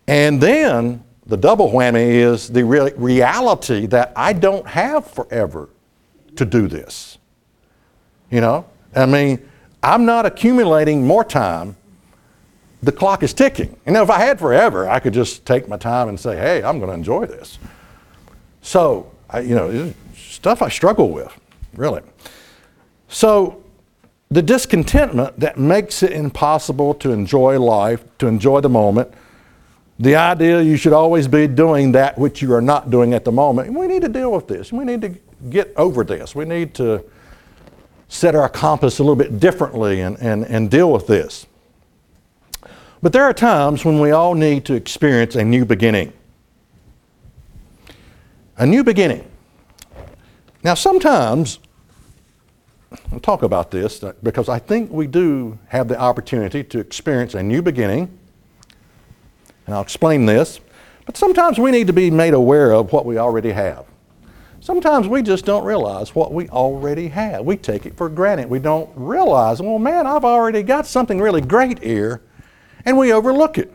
And 0.08 0.42
then 0.42 1.04
the 1.26 1.38
double 1.38 1.72
whammy 1.72 2.08
is 2.08 2.50
the 2.50 2.66
re- 2.66 2.92
reality 2.96 3.86
that 3.88 4.12
I 4.16 4.34
don't 4.34 4.68
have 4.68 5.08
forever 5.08 5.70
to 6.36 6.46
do 6.46 6.68
this. 6.68 7.18
You 8.34 8.42
know, 8.42 8.66
I 8.96 9.06
mean, 9.06 9.48
I'm 9.84 10.06
not 10.06 10.26
accumulating 10.26 11.06
more 11.06 11.24
time. 11.24 11.76
The 12.82 12.92
clock 12.92 13.22
is 13.22 13.32
ticking. 13.32 13.80
You 13.86 13.92
know, 13.92 14.02
if 14.02 14.10
I 14.10 14.18
had 14.18 14.40
forever, 14.40 14.90
I 14.90 15.00
could 15.00 15.14
just 15.14 15.46
take 15.46 15.68
my 15.68 15.78
time 15.78 16.10
and 16.10 16.20
say, 16.20 16.36
hey, 16.36 16.64
I'm 16.64 16.80
going 16.80 16.90
to 16.90 16.96
enjoy 16.96 17.28
this. 17.28 17.60
So, 18.64 19.12
I, 19.30 19.42
you 19.42 19.54
know, 19.54 19.94
stuff 20.18 20.64
I 20.64 20.70
struggle 20.70 21.12
with, 21.12 21.32
really. 21.76 22.02
So, 23.08 23.64
the 24.32 24.42
discontentment 24.42 25.40
that 25.40 25.60
makes 25.60 26.02
it 26.02 26.12
impossible 26.12 26.96
to 26.96 27.12
enjoy 27.12 27.60
life, 27.60 28.04
to 28.18 28.26
enjoy 28.26 28.62
the 28.62 28.70
moment, 28.70 29.14
the 30.00 30.16
idea 30.16 30.60
you 30.60 30.76
should 30.76 30.94
always 30.94 31.28
be 31.28 31.46
doing 31.46 31.92
that 31.92 32.18
which 32.18 32.42
you 32.42 32.52
are 32.52 32.64
not 32.64 32.90
doing 32.90 33.14
at 33.14 33.26
the 33.26 33.32
moment, 33.32 33.72
we 33.72 33.86
need 33.86 34.02
to 34.02 34.10
deal 34.10 34.32
with 34.32 34.48
this. 34.48 34.74
We 34.74 34.86
need 34.86 35.02
to 35.02 35.10
get 35.52 35.72
over 35.78 36.04
this. 36.04 36.34
We 36.34 36.46
need 36.46 36.74
to 36.76 37.06
set 38.14 38.36
our 38.36 38.48
compass 38.48 39.00
a 39.00 39.04
little 39.04 39.16
bit 39.16 39.40
differently 39.40 40.02
and, 40.02 40.18
and, 40.20 40.46
and 40.46 40.70
deal 40.70 40.92
with 40.92 41.08
this. 41.08 41.48
But 43.02 43.12
there 43.12 43.24
are 43.24 43.34
times 43.34 43.84
when 43.84 44.00
we 44.00 44.12
all 44.12 44.36
need 44.36 44.66
to 44.66 44.76
experience 44.76 45.36
a 45.36 45.44
new 45.44 45.66
beginning. 45.66 46.14
A 48.58 48.68
new 48.68 48.84
beginning. 48.84 49.30
Now, 50.64 50.76
sometimes 50.76 51.58
I'll 53.12 53.20
talk 53.20 53.42
about 53.42 53.72
this 53.72 54.04
uh, 54.04 54.14
because 54.22 54.48
I 54.48 54.60
think 54.60 54.92
we 54.92 55.08
do 55.08 55.58
have 55.70 55.88
the 55.88 56.00
opportunity 56.00 56.64
to 56.66 56.80
experience 56.80 57.34
a 57.34 57.42
new 57.42 57.64
beginning. 57.64 58.16
And 59.66 59.74
I'll 59.74 59.82
explain 59.82 60.28
this. 60.28 60.60
But 61.08 61.18
sometimes 61.18 61.58
we 61.58 61.72
need 61.72 61.88
to 61.88 61.94
be 61.94 62.12
made 62.12 62.36
aware 62.36 62.74
of 62.74 62.94
what 62.94 63.08
we 63.08 63.18
already 63.18 63.52
have. 63.52 63.86
Sometimes 64.64 65.10
we 65.10 65.22
just 65.22 65.44
don't 65.44 65.66
realize 65.66 66.16
what 66.16 66.32
we 66.32 66.48
already 66.48 67.10
have. 67.10 67.44
We 67.44 67.58
take 67.58 67.86
it 67.86 67.98
for 67.98 68.08
granted. 68.08 68.50
We 68.50 68.60
don't 68.60 68.90
realize, 68.96 69.62
well, 69.62 69.78
man, 69.78 70.08
I've 70.08 70.24
already 70.24 70.64
got 70.64 70.88
something 70.88 71.20
really 71.20 71.42
great 71.42 71.84
here, 71.84 72.22
and 72.86 72.98
we 72.98 73.12
overlook 73.12 73.58
it. 73.58 73.74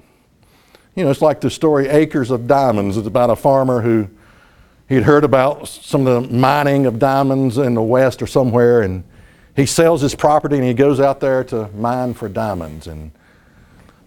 You 0.95 1.05
know, 1.05 1.11
it's 1.11 1.21
like 1.21 1.43
the 1.43 1.51
story 1.51 1.89
Acres 1.89 2.31
of 2.31 2.47
Diamonds. 2.47 2.97
It's 2.97 3.07
about 3.07 3.29
a 3.29 3.37
farmer 3.37 3.83
who 3.83 4.09
he'd 4.89 5.03
heard 5.03 5.25
about 5.25 5.69
some 5.69 6.07
of 6.07 6.23
the 6.23 6.35
mining 6.35 6.87
of 6.87 6.99
diamonds 6.99 7.59
in 7.59 7.75
the 7.75 7.83
West 7.83 8.23
or 8.23 8.27
somewhere, 8.27 8.81
and 8.81 9.05
he 9.55 9.67
sells 9.67 10.01
his 10.01 10.15
property 10.15 10.57
and 10.57 10.65
he 10.65 10.73
goes 10.73 11.01
out 11.01 11.21
there 11.21 11.45
to 11.45 11.69
mine 11.77 12.15
for 12.15 12.31
diamonds. 12.31 12.87
And 12.87 13.11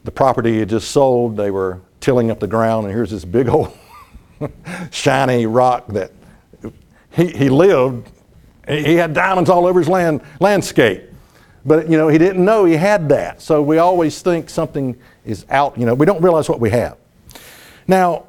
the 0.03 0.11
property 0.11 0.53
he 0.53 0.59
had 0.61 0.69
just 0.69 0.89
sold, 0.89 1.37
they 1.37 1.51
were 1.51 1.79
tilling 1.99 2.31
up 2.31 2.39
the 2.39 2.47
ground, 2.47 2.87
and 2.87 2.95
here's 2.95 3.11
this 3.11 3.23
big 3.23 3.49
old 3.49 3.71
shiny 4.89 5.45
rock 5.45 5.85
that 5.89 6.11
he, 7.11 7.27
he 7.27 7.49
lived, 7.49 8.09
he 8.67 8.95
had 8.95 9.13
diamonds 9.13 9.49
all 9.49 9.65
over 9.65 9.79
his 9.79 9.89
land, 9.89 10.21
landscape. 10.39 11.03
But, 11.65 11.89
you 11.89 11.97
know, 11.97 12.07
he 12.07 12.17
didn't 12.17 12.43
know 12.43 12.65
he 12.65 12.75
had 12.75 13.09
that. 13.09 13.41
So 13.41 13.61
we 13.61 13.77
always 13.77 14.21
think 14.21 14.49
something 14.49 14.97
is 15.25 15.45
out, 15.49 15.77
you 15.77 15.85
know, 15.85 15.93
we 15.93 16.05
don't 16.05 16.21
realize 16.21 16.49
what 16.49 16.59
we 16.59 16.69
have. 16.71 16.97
Now, 17.87 18.27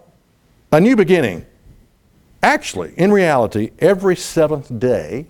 a 0.71 0.81
new 0.81 0.97
beginning. 0.97 1.47
Actually, 2.43 2.93
in 2.97 3.13
reality, 3.13 3.71
every 3.79 4.17
seventh 4.17 4.79
day 4.79 5.27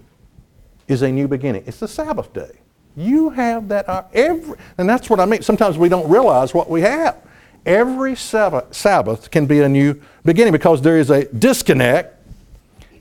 is 0.89 1.03
a 1.03 1.13
new 1.13 1.29
beginning. 1.29 1.65
It's 1.67 1.79
the 1.79 1.89
Sabbath 1.89 2.33
day. 2.33 2.53
You 2.97 3.31
have 3.31 3.69
that 3.69 3.89
uh, 3.89 4.05
every, 4.13 4.57
and 4.79 4.89
that's 4.89 5.09
what 5.11 5.21
I 5.21 5.27
mean. 5.27 5.43
Sometimes 5.43 5.79
we 5.79 5.89
don't 5.89 6.09
realize 6.09 6.55
what 6.55 6.69
we 6.71 6.81
have. 6.83 7.17
Every 7.65 8.17
Sabbath, 8.17 8.75
Sabbath 8.75 9.31
can 9.31 9.47
be 9.47 9.61
a 9.61 9.69
new 9.69 10.01
beginning 10.25 10.53
because 10.53 10.83
there 10.83 10.99
is 10.99 11.11
a 11.11 11.25
disconnect 11.27 12.22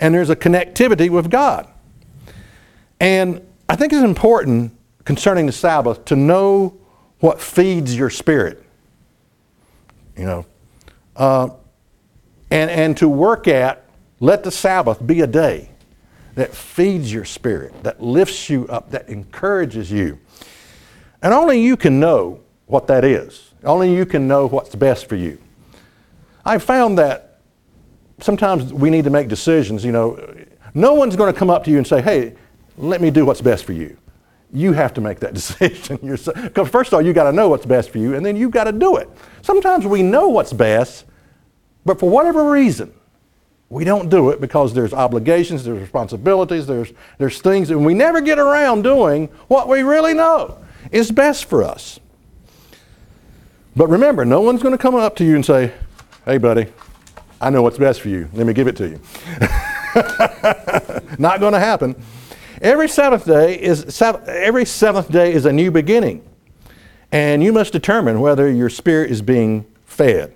and 0.02 0.14
there's 0.14 0.32
a 0.32 0.36
connectivity 0.36 1.10
with 1.10 1.30
God. 1.30 1.68
And 3.00 3.46
I 3.70 3.76
think 3.76 3.94
it's 3.94 4.04
important 4.04 4.74
concerning 5.06 5.46
the 5.46 5.52
Sabbath 5.52 6.04
to 6.06 6.16
know 6.16 6.78
what 7.20 7.40
feeds 7.40 7.96
your 7.96 8.10
spirit. 8.10 8.64
You 10.18 10.26
know, 10.26 10.46
uh, 11.16 11.50
and, 12.50 12.70
and 12.70 12.98
to 12.98 13.08
work 13.08 13.48
at, 13.48 13.86
let 14.20 14.44
the 14.44 14.52
Sabbath 14.52 15.06
be 15.06 15.22
a 15.22 15.28
day 15.28 15.70
that 16.36 16.54
feeds 16.54 17.12
your 17.12 17.26
spirit, 17.26 17.84
that 17.84 18.02
lifts 18.02 18.50
you 18.50 18.68
up, 18.68 18.92
that 18.92 19.08
encourages 19.08 19.92
you. 19.92 20.20
And 21.22 21.34
only 21.34 21.62
you 21.62 21.78
can 21.78 22.00
know 22.00 22.42
what 22.66 22.88
that 22.88 23.06
is. 23.06 23.52
Only 23.64 23.96
you 23.96 24.06
can 24.06 24.28
know 24.28 24.48
what's 24.48 24.76
best 24.76 25.08
for 25.08 25.16
you. 25.16 25.38
I 26.44 26.58
found 26.58 26.98
that 26.98 27.31
sometimes 28.22 28.74
we 28.74 28.90
need 28.90 29.04
to 29.04 29.10
make 29.10 29.28
decisions. 29.28 29.84
You 29.84 29.92
know, 29.92 30.36
no 30.74 30.94
one's 30.94 31.16
going 31.16 31.32
to 31.32 31.38
come 31.38 31.50
up 31.50 31.64
to 31.66 31.72
you 31.72 31.78
and 31.78 31.86
say, 31.86 32.02
hey, 32.02 32.36
let 32.78 33.02
me 33.02 33.12
do 33.12 33.26
what's 33.26 33.42
best 33.42 33.66
for 33.66 33.74
you. 33.74 33.98
You 34.54 34.74
have 34.74 34.94
to 34.96 35.02
make 35.02 35.20
that 35.20 35.34
decision 35.36 36.00
yourself. 36.06 36.42
Because 36.42 36.70
first 36.70 36.90
of 36.90 36.96
all, 36.96 37.02
you 37.02 37.14
got 37.14 37.26
to 37.26 37.34
know 37.34 37.50
what's 37.50 37.66
best 37.66 37.90
for 37.90 37.98
you, 37.98 38.16
and 38.16 38.26
then 38.26 38.36
you've 38.36 38.52
got 38.52 38.66
to 38.66 38.72
do 38.72 38.98
it. 38.98 39.10
Sometimes 39.42 39.86
we 39.86 40.04
know 40.04 40.28
what's 40.30 40.54
best, 40.54 41.06
but 41.86 42.00
for 42.00 42.10
whatever 42.10 42.50
reason, 42.50 42.94
we 43.70 43.86
don't 43.86 44.10
do 44.10 44.32
it 44.32 44.42
because 44.42 44.74
there's 44.74 44.94
obligations, 44.94 45.64
there's 45.64 45.80
responsibilities, 45.80 46.68
there's, 46.68 46.92
there's 47.18 47.40
things, 47.40 47.72
and 47.72 47.86
we 47.86 47.94
never 47.94 48.20
get 48.20 48.38
around 48.38 48.82
doing 48.82 49.28
what 49.48 49.70
we 49.70 49.82
really 49.82 50.14
know 50.14 50.58
is 50.92 51.10
best 51.10 51.46
for 51.46 51.64
us. 51.64 52.00
But 53.76 53.88
remember, 53.88 54.26
no 54.26 54.42
one's 54.42 54.62
going 54.62 54.74
to 54.74 54.82
come 54.82 54.96
up 54.96 55.16
to 55.18 55.24
you 55.24 55.36
and 55.36 55.46
say, 55.46 55.72
hey, 56.26 56.38
buddy, 56.38 56.68
I 57.42 57.50
know 57.50 57.64
what's 57.64 57.80
best 57.80 58.02
for 58.02 58.10
you. 58.10 58.30
Let 58.34 58.46
me 58.46 58.54
give 58.54 58.68
it 58.68 58.76
to 58.78 58.88
you. 58.88 59.00
Not 61.18 61.40
going 61.40 61.54
to 61.54 61.60
happen. 61.60 62.02
Every 62.62 62.88
Sabbath 62.88 63.26
day 63.26 63.60
is 63.60 64.00
every 64.00 64.64
seventh 64.66 65.12
day 65.12 65.34
is 65.34 65.46
a 65.46 65.52
new 65.52 65.72
beginning. 65.72 66.24
And 67.12 67.44
you 67.44 67.52
must 67.52 67.74
determine 67.74 68.22
whether 68.22 68.50
your 68.50 68.70
spirit 68.70 69.10
is 69.10 69.24
being 69.24 69.66
fed. 69.86 70.36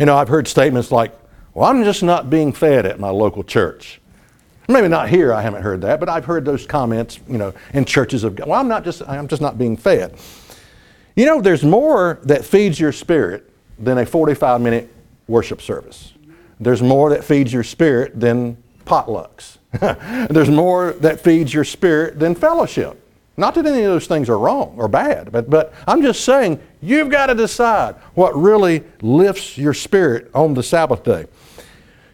You 0.00 0.06
know, 0.06 0.16
I've 0.16 0.28
heard 0.28 0.48
statements 0.48 0.90
like, 0.90 1.12
well, 1.52 1.68
I'm 1.68 1.84
just 1.84 2.02
not 2.02 2.30
being 2.30 2.54
fed 2.54 2.86
at 2.86 2.98
my 2.98 3.10
local 3.10 3.44
church. 3.44 4.00
Maybe 4.68 4.88
not 4.88 5.10
here, 5.10 5.34
I 5.34 5.42
haven't 5.42 5.62
heard 5.62 5.82
that, 5.82 6.00
but 6.00 6.08
I've 6.08 6.24
heard 6.24 6.46
those 6.46 6.66
comments, 6.66 7.20
you 7.28 7.36
know, 7.36 7.52
in 7.74 7.84
churches 7.84 8.24
of, 8.24 8.36
God. 8.36 8.48
well, 8.48 8.58
I'm 8.58 8.68
not 8.68 8.84
just, 8.84 9.02
I'm 9.06 9.28
just 9.28 9.42
not 9.42 9.58
being 9.58 9.76
fed. 9.76 10.16
You 11.14 11.26
know, 11.26 11.42
there's 11.42 11.62
more 11.62 12.20
that 12.22 12.42
feeds 12.42 12.80
your 12.80 12.92
spirit 12.92 13.50
than 13.78 13.98
a 13.98 14.06
45 14.06 14.60
minute 14.62 14.90
worship 15.28 15.60
service. 15.60 16.12
There's 16.60 16.82
more 16.82 17.10
that 17.10 17.24
feeds 17.24 17.52
your 17.52 17.64
spirit 17.64 18.18
than 18.18 18.56
potlucks. 18.84 19.58
There's 20.28 20.50
more 20.50 20.92
that 20.92 21.20
feeds 21.20 21.52
your 21.52 21.64
spirit 21.64 22.18
than 22.18 22.34
fellowship. 22.34 22.98
Not 23.36 23.54
that 23.54 23.64
any 23.64 23.82
of 23.82 23.90
those 23.90 24.06
things 24.06 24.28
are 24.28 24.38
wrong 24.38 24.74
or 24.76 24.88
bad, 24.88 25.32
but, 25.32 25.48
but 25.48 25.72
I'm 25.86 26.02
just 26.02 26.24
saying 26.24 26.60
you've 26.82 27.10
got 27.10 27.26
to 27.26 27.34
decide 27.34 27.94
what 28.14 28.36
really 28.36 28.84
lifts 29.00 29.56
your 29.56 29.72
spirit 29.72 30.30
on 30.34 30.54
the 30.54 30.62
Sabbath 30.62 31.02
day. 31.02 31.26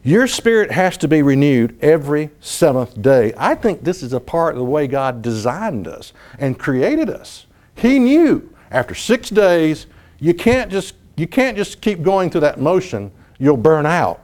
Your 0.05 0.29
spirit 0.29 0.71
has 0.71 0.97
to 0.99 1.09
be 1.09 1.23
renewed 1.23 1.77
every 1.83 2.31
seventh 2.41 3.03
day. 3.03 3.33
I 3.37 3.57
think 3.57 3.83
this 3.83 4.03
is 4.03 4.13
a 4.13 4.21
part 4.21 4.55
of 4.55 4.59
the 4.59 4.65
way 4.65 4.87
God 4.87 5.21
designed 5.21 5.89
us 5.89 6.13
and 6.39 6.59
created 6.59 7.11
us. 7.11 7.47
He 7.75 7.99
knew 7.99 8.55
after 8.71 8.95
six 8.95 9.29
days, 9.29 9.87
you 10.21 10.35
can't 10.35 10.71
just 10.71 10.95
you 11.19 11.27
can't 11.27 11.57
just 11.57 11.81
keep 11.81 12.03
going 12.03 12.31
through 12.31 12.43
that 12.43 12.61
motion, 12.61 13.11
you'll 13.39 13.57
burn 13.57 13.87
out. 13.87 14.21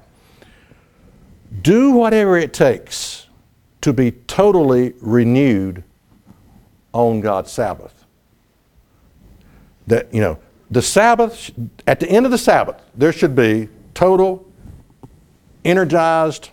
Do 1.62 1.90
whatever 1.90 2.36
it 2.38 2.52
takes 2.52 3.26
to 3.80 3.92
be 3.92 4.12
totally 4.12 4.94
renewed 5.00 5.82
on 6.92 7.20
God's 7.20 7.50
Sabbath. 7.50 8.04
That, 9.86 10.12
you 10.14 10.20
know, 10.20 10.38
the 10.70 10.82
Sabbath, 10.82 11.50
at 11.86 12.00
the 12.00 12.08
end 12.08 12.26
of 12.26 12.32
the 12.32 12.38
Sabbath, 12.38 12.80
there 12.94 13.12
should 13.12 13.36
be 13.36 13.68
total, 13.92 14.50
energized, 15.64 16.50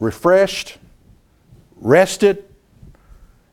refreshed, 0.00 0.78
rested. 1.76 2.44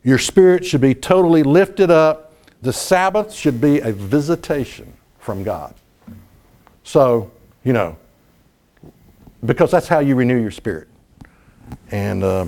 Your 0.02 0.18
spirit 0.18 0.64
should 0.64 0.80
be 0.80 0.94
totally 0.94 1.42
lifted 1.42 1.90
up. 1.90 2.32
The 2.62 2.72
Sabbath 2.72 3.32
should 3.32 3.60
be 3.60 3.78
a 3.80 3.92
visitation 3.92 4.94
from 5.20 5.44
God. 5.44 5.74
So, 6.82 7.30
you 7.62 7.72
know, 7.72 7.96
because 9.44 9.70
that's 9.70 9.86
how 9.86 10.00
you 10.00 10.16
renew 10.16 10.40
your 10.40 10.50
spirit. 10.50 10.88
And 11.90 12.24
uh, 12.24 12.46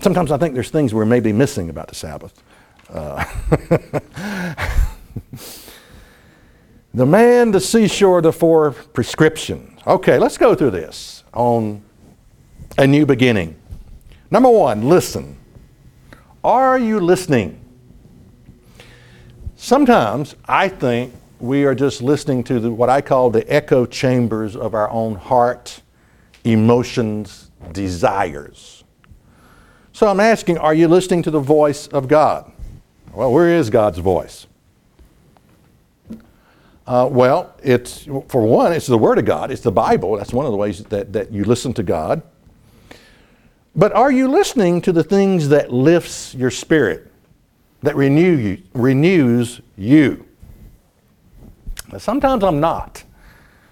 sometimes 0.00 0.32
I 0.32 0.38
think 0.38 0.54
there's 0.54 0.70
things 0.70 0.94
we're 0.94 1.04
maybe 1.04 1.32
missing 1.32 1.68
about 1.68 1.88
the 1.88 1.94
Sabbath. 1.94 2.42
Uh, 2.88 3.24
the 6.94 7.06
man, 7.06 7.50
the 7.50 7.60
seashore, 7.60 8.22
the 8.22 8.32
four 8.32 8.70
prescriptions. 8.70 9.80
Okay, 9.86 10.18
let's 10.18 10.38
go 10.38 10.54
through 10.54 10.70
this 10.70 11.22
on 11.32 11.82
a 12.78 12.86
new 12.86 13.06
beginning. 13.06 13.56
Number 14.30 14.50
one, 14.50 14.88
listen. 14.88 15.36
Are 16.42 16.78
you 16.78 17.00
listening? 17.00 17.60
Sometimes 19.56 20.36
I 20.46 20.68
think 20.68 21.12
we 21.38 21.64
are 21.64 21.74
just 21.74 22.02
listening 22.02 22.42
to 22.44 22.60
the, 22.60 22.70
what 22.70 22.88
I 22.88 23.00
call 23.00 23.30
the 23.30 23.50
echo 23.52 23.86
chambers 23.86 24.56
of 24.56 24.74
our 24.74 24.90
own 24.90 25.16
heart, 25.16 25.82
emotions, 26.44 27.50
desires. 27.72 28.84
So 29.92 30.06
I'm 30.08 30.20
asking, 30.20 30.58
are 30.58 30.74
you 30.74 30.88
listening 30.88 31.22
to 31.24 31.30
the 31.30 31.40
voice 31.40 31.88
of 31.88 32.08
God? 32.08 32.50
Well, 33.12 33.32
where 33.32 33.48
is 33.48 33.70
God's 33.70 33.98
voice? 33.98 34.46
Uh, 36.86 37.08
well, 37.10 37.54
it's 37.62 38.04
for 38.28 38.46
one, 38.46 38.72
it's 38.72 38.86
the 38.86 38.98
Word 38.98 39.18
of 39.18 39.24
God. 39.24 39.50
It's 39.50 39.62
the 39.62 39.72
Bible. 39.72 40.16
That's 40.16 40.32
one 40.32 40.46
of 40.46 40.52
the 40.52 40.58
ways 40.58 40.84
that, 40.84 41.12
that 41.14 41.32
you 41.32 41.44
listen 41.44 41.72
to 41.74 41.82
God. 41.82 42.22
But 43.74 43.92
are 43.92 44.12
you 44.12 44.28
listening 44.28 44.80
to 44.82 44.92
the 44.92 45.02
things 45.02 45.48
that 45.48 45.72
lifts 45.72 46.34
your 46.34 46.50
spirit, 46.50 47.10
that 47.82 47.96
renew 47.96 48.36
you, 48.36 48.62
renews 48.72 49.60
you? 49.76 50.25
But 51.90 52.02
sometimes 52.02 52.44
I'm 52.44 52.60
not. 52.60 53.04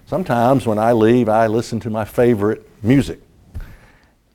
Sometimes 0.05 0.67
when 0.67 0.77
I 0.77 0.91
leave, 0.91 1.29
I 1.29 1.47
listen 1.47 1.79
to 1.81 1.89
my 1.89 2.05
favorite 2.05 2.67
music. 2.83 3.21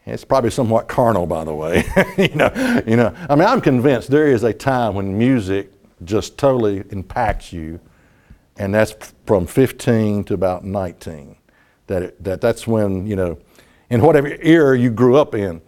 It's 0.06 0.24
probably 0.24 0.50
somewhat 0.50 0.88
carnal, 0.88 1.26
by 1.26 1.44
the 1.44 1.54
way. 1.54 1.84
you 2.18 2.34
know, 2.34 2.82
you 2.86 2.96
know. 2.96 3.14
I 3.28 3.34
mean, 3.36 3.46
I'm 3.46 3.60
convinced 3.60 4.10
there 4.10 4.26
is 4.26 4.42
a 4.42 4.52
time 4.52 4.94
when 4.94 5.16
music 5.16 5.72
just 6.04 6.36
totally 6.36 6.82
impacts 6.90 7.52
you, 7.52 7.78
and 8.56 8.74
that's 8.74 8.94
from 9.26 9.46
15 9.46 10.24
to 10.24 10.34
about 10.34 10.64
19. 10.64 11.36
That, 11.86 12.02
it, 12.02 12.24
that 12.24 12.40
that's 12.40 12.66
when 12.66 13.06
you 13.06 13.14
know, 13.14 13.38
in 13.90 14.00
whatever 14.00 14.28
era 14.40 14.78
you 14.78 14.90
grew 14.90 15.16
up 15.16 15.34
in, 15.34 15.60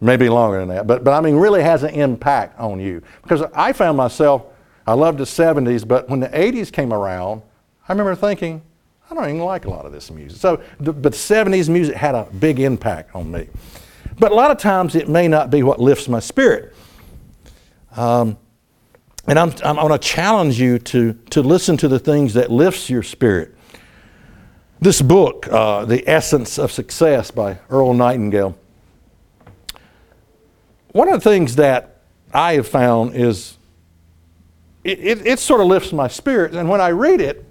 maybe 0.00 0.28
longer 0.28 0.58
than 0.58 0.68
that, 0.68 0.86
but, 0.86 1.04
but 1.04 1.12
I 1.12 1.20
mean, 1.20 1.36
really 1.36 1.62
has 1.62 1.82
an 1.82 1.94
impact 1.94 2.58
on 2.58 2.80
you. 2.80 3.02
Because 3.22 3.42
I 3.54 3.72
found 3.72 3.96
myself, 3.96 4.44
I 4.86 4.94
loved 4.94 5.18
the 5.18 5.24
70s, 5.24 5.86
but 5.86 6.08
when 6.08 6.20
the 6.20 6.28
80s 6.28 6.72
came 6.72 6.92
around, 6.92 7.42
I 7.88 7.92
remember 7.92 8.14
thinking, 8.14 8.62
I 9.10 9.14
don't 9.14 9.24
even 9.24 9.40
like 9.40 9.64
a 9.66 9.70
lot 9.70 9.86
of 9.86 9.92
this 9.92 10.10
music. 10.10 10.38
So, 10.38 10.62
but 10.80 11.12
70s 11.12 11.68
music 11.68 11.94
had 11.94 12.14
a 12.14 12.24
big 12.38 12.60
impact 12.60 13.14
on 13.14 13.30
me. 13.30 13.48
But 14.18 14.32
a 14.32 14.34
lot 14.34 14.50
of 14.50 14.58
times 14.58 14.94
it 14.94 15.08
may 15.08 15.28
not 15.28 15.50
be 15.50 15.62
what 15.62 15.80
lifts 15.80 16.08
my 16.08 16.20
spirit. 16.20 16.74
Um, 17.96 18.38
and 19.26 19.38
I'm, 19.38 19.52
I'm 19.64 19.76
going 19.76 19.90
to 19.90 19.98
challenge 19.98 20.60
you 20.60 20.78
to, 20.78 21.12
to 21.30 21.42
listen 21.42 21.76
to 21.78 21.88
the 21.88 21.98
things 21.98 22.34
that 22.34 22.50
lifts 22.50 22.90
your 22.90 23.02
spirit. 23.02 23.54
This 24.80 25.00
book, 25.00 25.46
uh, 25.48 25.84
The 25.84 26.06
Essence 26.08 26.58
of 26.58 26.72
Success 26.72 27.30
by 27.30 27.58
Earl 27.70 27.94
Nightingale, 27.94 28.58
one 30.92 31.08
of 31.08 31.22
the 31.22 31.30
things 31.30 31.56
that 31.56 32.00
I 32.34 32.54
have 32.54 32.66
found 32.66 33.14
is 33.14 33.56
it, 34.84 34.98
it, 34.98 35.26
it, 35.26 35.38
sort 35.38 35.60
of 35.60 35.66
lifts 35.66 35.92
my 35.92 36.08
spirit. 36.08 36.54
And 36.54 36.68
when 36.68 36.80
I 36.80 36.88
read 36.88 37.20
it, 37.20 37.44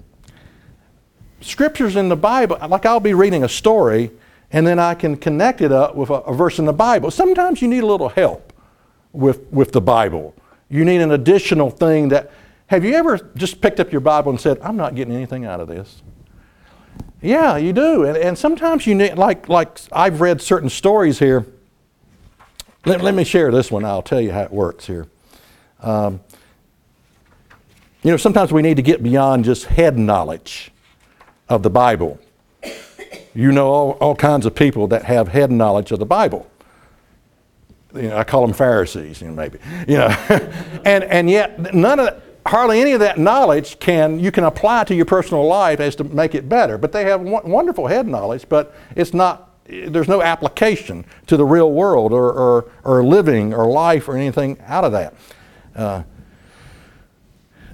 scriptures 1.42 1.96
in 1.96 2.10
the 2.10 2.16
Bible, 2.16 2.58
like 2.68 2.86
I'll 2.86 3.00
be 3.00 3.14
reading 3.14 3.44
a 3.44 3.50
story 3.50 4.12
and 4.52 4.68
then 4.68 4.80
I 4.80 4.96
can 4.96 5.16
connect 5.16 5.62
it 5.62 5.72
up 5.72 5.96
with 5.96 6.10
a, 6.10 6.16
a 6.16 6.34
verse 6.34 6.60
in 6.60 6.66
the 6.66 6.74
Bible. 6.74 7.10
Sometimes 7.10 7.62
you 7.62 7.68
need 7.68 7.84
a 7.84 7.88
little 7.88 8.10
help 8.10 8.54
with, 9.14 9.46
with 9.52 9.72
the 9.72 9.82
Bible. 9.82 10.36
You 10.70 10.86
need 10.86 11.02
an 11.02 11.12
additional 11.12 11.70
thing 11.70 12.10
that, 12.10 12.32
have 12.68 12.84
you 12.86 12.94
ever 12.94 13.18
just 13.36 13.62
picked 13.62 13.80
up 13.80 13.92
your 13.92 14.02
Bible 14.02 14.32
and 14.32 14.40
said, 14.40 14.60
I'm 14.62 14.78
not 14.78 14.96
getting 14.96 15.14
anything 15.14 15.46
out 15.46 15.60
of 15.60 15.68
this? 15.68 16.02
Yeah, 17.22 17.58
you 17.58 17.72
do. 17.72 18.06
And, 18.06 18.18
and 18.18 18.38
sometimes 18.38 18.88
you 18.88 18.96
need, 18.96 19.16
like, 19.16 19.48
like 19.48 19.80
I've 19.92 20.22
read 20.22 20.42
certain 20.42 20.70
stories 20.70 21.20
here 21.20 21.46
let, 22.86 23.02
let 23.02 23.14
me 23.14 23.24
share 23.24 23.52
this 23.52 23.72
one. 23.72 23.86
I'll 23.86 24.02
tell 24.02 24.22
you 24.22 24.32
how 24.32 24.42
it 24.42 24.52
works 24.52 24.88
here. 24.88 25.08
Um, 25.82 26.22
you 28.04 28.12
know, 28.12 28.18
sometimes 28.18 28.52
we 28.52 28.62
need 28.62 28.78
to 28.78 28.82
get 28.82 29.04
beyond 29.04 29.46
just 29.46 29.66
head 29.66 29.98
knowledge 29.98 30.72
of 31.50 31.64
the 31.64 31.70
Bible. 31.70 32.20
You 33.34 33.52
know 33.52 33.68
all, 33.68 33.92
all 33.94 34.16
kinds 34.16 34.46
of 34.46 34.56
people 34.56 34.88
that 34.88 35.04
have 35.06 35.30
head 35.30 35.52
knowledge 35.52 35.92
of 35.92 36.00
the 36.00 36.06
Bible. 36.06 36.50
You 37.94 38.10
know, 38.10 38.18
I 38.18 38.24
call 38.24 38.46
them 38.46 38.54
Pharisees, 38.54 39.22
you 39.22 39.28
know, 39.28 39.34
maybe. 39.34 39.60
You 39.88 39.98
know, 39.98 40.08
and 40.86 41.04
and 41.04 41.30
yet 41.30 41.74
none 41.74 42.00
of 42.00 42.22
hardly 42.46 42.82
any 42.82 42.94
of 42.94 43.00
that 43.02 43.20
knowledge 43.20 43.80
can 43.80 44.20
you 44.20 44.32
can 44.32 44.44
apply 44.46 44.86
to 44.86 44.96
your 44.96 45.06
personal 45.06 45.46
life 45.46 45.80
as 45.80 45.96
to 45.98 46.04
make 46.04 46.36
it 46.36 46.50
better. 46.50 46.78
But 46.78 46.92
they 46.92 47.06
have 47.06 47.22
wonderful 47.22 47.88
head 47.88 48.08
knowledge, 48.08 48.48
but 48.50 48.74
it's 48.96 49.14
not 49.14 49.52
there's 49.66 50.08
no 50.08 50.22
application 50.22 51.06
to 51.28 51.38
the 51.38 51.46
real 51.46 51.72
world 51.72 52.12
or, 52.12 52.32
or, 52.32 52.72
or 52.84 53.04
living 53.04 53.54
or 53.54 53.66
life 53.68 54.10
or 54.10 54.18
anything 54.18 54.60
out 54.68 54.84
of 54.84 54.92
that. 54.92 55.14
Uh, 55.76 56.04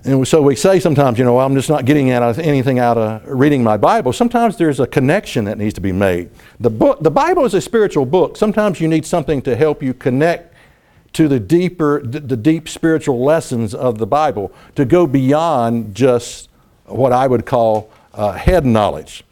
and 0.03 0.27
so 0.27 0.41
we 0.41 0.55
say 0.55 0.79
sometimes, 0.79 1.17
you 1.17 1.25
know, 1.25 1.39
I'm 1.39 1.55
just 1.55 1.69
not 1.69 1.85
getting 1.85 2.11
out 2.11 2.23
of 2.23 2.39
anything 2.39 2.79
out 2.79 2.97
of 2.97 3.27
reading 3.27 3.63
my 3.63 3.77
Bible. 3.77 4.13
Sometimes 4.13 4.57
there's 4.57 4.79
a 4.79 4.87
connection 4.87 5.45
that 5.45 5.57
needs 5.57 5.73
to 5.75 5.81
be 5.81 5.91
made. 5.91 6.29
The, 6.59 6.69
book, 6.69 7.01
the 7.01 7.11
Bible 7.11 7.45
is 7.45 7.53
a 7.53 7.61
spiritual 7.61 8.05
book. 8.05 8.37
Sometimes 8.37 8.79
you 8.79 8.87
need 8.87 9.05
something 9.05 9.41
to 9.43 9.55
help 9.55 9.81
you 9.81 9.93
connect 9.93 10.53
to 11.13 11.27
the 11.27 11.39
deeper, 11.39 12.01
the 12.03 12.37
deep 12.37 12.69
spiritual 12.69 13.23
lessons 13.23 13.73
of 13.73 13.97
the 13.97 14.07
Bible, 14.07 14.51
to 14.75 14.85
go 14.85 15.07
beyond 15.07 15.95
just 15.95 16.49
what 16.85 17.11
I 17.11 17.27
would 17.27 17.45
call 17.45 17.89
uh, 18.13 18.33
head 18.33 18.65
knowledge 18.65 19.23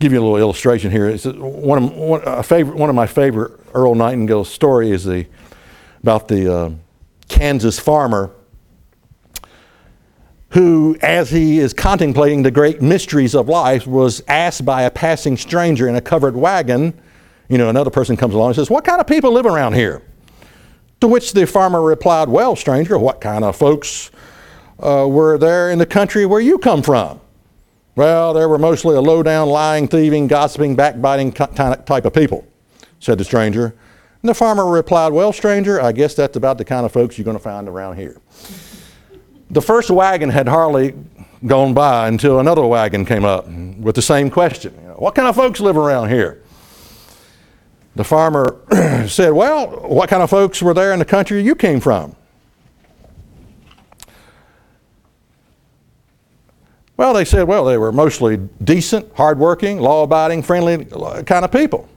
give 0.00 0.12
you 0.12 0.18
a 0.18 0.22
little 0.22 0.38
illustration 0.38 0.90
here. 0.90 1.06
It's 1.08 1.26
one 1.26 1.84
of, 1.84 1.92
one, 1.92 2.42
favorite, 2.42 2.76
one 2.76 2.88
of 2.88 2.96
my 2.96 3.06
favorite 3.06 3.52
Earl 3.74 3.94
Nightingale 3.94 4.44
story 4.44 4.90
is 4.90 5.04
the, 5.04 5.26
about 6.02 6.26
the 6.26 6.52
uh, 6.52 6.70
Kansas 7.30 7.78
farmer 7.78 8.30
who, 10.50 10.96
as 11.00 11.30
he 11.30 11.58
is 11.58 11.72
contemplating 11.72 12.42
the 12.42 12.50
great 12.50 12.82
mysteries 12.82 13.34
of 13.34 13.48
life, 13.48 13.86
was 13.86 14.22
asked 14.26 14.64
by 14.64 14.82
a 14.82 14.90
passing 14.90 15.36
stranger 15.36 15.88
in 15.88 15.94
a 15.94 16.00
covered 16.00 16.36
wagon. 16.36 16.92
You 17.48 17.58
know, 17.58 17.68
another 17.68 17.90
person 17.90 18.16
comes 18.16 18.34
along 18.34 18.48
and 18.48 18.56
says, 18.56 18.68
What 18.68 18.84
kind 18.84 19.00
of 19.00 19.06
people 19.06 19.32
live 19.32 19.46
around 19.46 19.74
here? 19.74 20.02
To 21.00 21.08
which 21.08 21.32
the 21.32 21.46
farmer 21.46 21.80
replied, 21.80 22.28
Well, 22.28 22.56
stranger, 22.56 22.98
what 22.98 23.20
kind 23.20 23.44
of 23.44 23.54
folks 23.54 24.10
uh, 24.80 25.06
were 25.08 25.38
there 25.38 25.70
in 25.70 25.78
the 25.78 25.86
country 25.86 26.26
where 26.26 26.40
you 26.40 26.58
come 26.58 26.82
from? 26.82 27.20
Well, 27.94 28.34
there 28.34 28.48
were 28.48 28.58
mostly 28.58 28.96
a 28.96 29.00
low 29.00 29.22
down, 29.22 29.48
lying, 29.48 29.86
thieving, 29.86 30.26
gossiping, 30.26 30.74
backbiting 30.74 31.32
type 31.32 32.04
of 32.04 32.12
people, 32.12 32.44
said 32.98 33.18
the 33.18 33.24
stranger. 33.24 33.74
And 34.22 34.28
the 34.28 34.34
farmer 34.34 34.66
replied, 34.66 35.12
Well, 35.12 35.32
stranger, 35.32 35.80
I 35.80 35.92
guess 35.92 36.14
that's 36.14 36.36
about 36.36 36.58
the 36.58 36.64
kind 36.64 36.84
of 36.84 36.92
folks 36.92 37.16
you're 37.16 37.24
going 37.24 37.36
to 37.36 37.42
find 37.42 37.68
around 37.68 37.96
here. 37.96 38.20
The 39.50 39.62
first 39.62 39.90
wagon 39.90 40.28
had 40.28 40.46
hardly 40.46 40.94
gone 41.46 41.72
by 41.72 42.08
until 42.08 42.38
another 42.38 42.64
wagon 42.66 43.04
came 43.04 43.24
up 43.24 43.48
with 43.48 43.94
the 43.94 44.02
same 44.02 44.30
question 44.30 44.72
What 44.96 45.14
kind 45.14 45.26
of 45.26 45.36
folks 45.36 45.60
live 45.60 45.76
around 45.76 46.10
here? 46.10 46.42
The 47.96 48.04
farmer 48.04 48.60
said, 49.08 49.30
Well, 49.30 49.68
what 49.88 50.08
kind 50.10 50.22
of 50.22 50.30
folks 50.30 50.62
were 50.62 50.74
there 50.74 50.92
in 50.92 50.98
the 50.98 51.04
country 51.04 51.42
you 51.42 51.54
came 51.54 51.80
from? 51.80 52.14
Well, 57.00 57.14
they 57.14 57.24
said, 57.24 57.44
well, 57.44 57.64
they 57.64 57.78
were 57.78 57.92
mostly 57.92 58.36
decent, 58.62 59.10
hardworking, 59.14 59.78
law 59.78 60.02
abiding, 60.02 60.42
friendly 60.42 60.86
uh, 60.92 61.22
kind 61.22 61.46
of 61.46 61.50
people. 61.50 61.88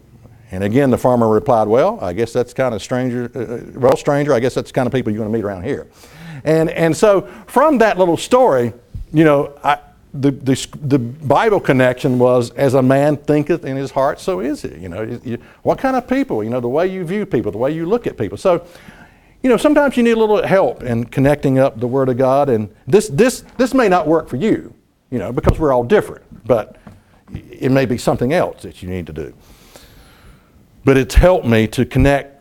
And 0.53 0.63
again, 0.63 0.91
the 0.91 0.97
farmer 0.97 1.27
replied, 1.27 1.67
well, 1.67 1.97
I 1.99 2.13
guess 2.13 2.31
that's 2.31 2.53
kind 2.53 2.75
of 2.75 2.81
stranger, 2.81 3.31
uh, 3.35 3.39
uh, 3.39 3.79
well, 3.79 3.97
stranger, 3.97 4.33
I 4.33 4.39
guess 4.39 4.53
that's 4.53 4.69
the 4.69 4.73
kind 4.73 4.85
of 4.85 4.93
people 4.93 5.11
you're 5.11 5.19
going 5.19 5.31
to 5.31 5.35
meet 5.35 5.43
around 5.43 5.63
here. 5.63 5.87
And, 6.43 6.69
and 6.69 6.95
so 6.95 7.21
from 7.47 7.79
that 7.79 7.97
little 7.97 8.17
story, 8.17 8.73
you 9.11 9.23
know, 9.23 9.57
I, 9.63 9.79
the, 10.13 10.29
the, 10.29 10.67
the, 10.83 10.99
Bible 10.99 11.59
connection 11.59 12.19
was, 12.19 12.51
as 12.51 12.75
a 12.75 12.83
man 12.83 13.17
thinketh 13.17 13.65
in 13.65 13.75
his 13.75 13.89
heart, 13.89 14.19
so 14.19 14.41
is 14.41 14.61
he. 14.61 14.75
You 14.77 14.89
know, 14.89 15.01
you, 15.01 15.21
you, 15.23 15.37
what 15.63 15.79
kind 15.79 15.95
of 15.95 16.07
people? 16.07 16.43
You 16.43 16.51
know, 16.51 16.59
the 16.59 16.69
way 16.69 16.85
you 16.85 17.03
view 17.03 17.25
people, 17.25 17.51
the 17.51 17.57
way 17.57 17.71
you 17.71 17.87
look 17.87 18.05
at 18.05 18.15
people. 18.15 18.37
So, 18.37 18.63
you 19.41 19.49
know, 19.49 19.57
sometimes 19.57 19.97
you 19.97 20.03
need 20.03 20.11
a 20.11 20.19
little 20.19 20.45
help 20.45 20.83
in 20.83 21.05
connecting 21.05 21.57
up 21.57 21.79
the 21.79 21.87
Word 21.87 22.09
of 22.09 22.17
God, 22.17 22.49
and 22.49 22.73
this, 22.85 23.07
this, 23.07 23.43
this 23.57 23.73
may 23.73 23.89
not 23.89 24.07
work 24.07 24.29
for 24.29 24.35
you 24.35 24.73
you 25.13 25.19
know, 25.19 25.31
because 25.31 25.59
we're 25.59 25.71
all 25.71 25.83
different. 25.83 26.23
But 26.47 26.75
it 27.31 27.71
may 27.71 27.85
be 27.85 27.99
something 27.99 28.33
else 28.33 28.63
that 28.63 28.81
you 28.81 28.89
need 28.89 29.05
to 29.05 29.13
do. 29.13 29.33
But 30.85 30.97
it's 30.97 31.15
helped 31.15 31.45
me 31.45 31.67
to 31.69 31.85
connect 31.85 32.33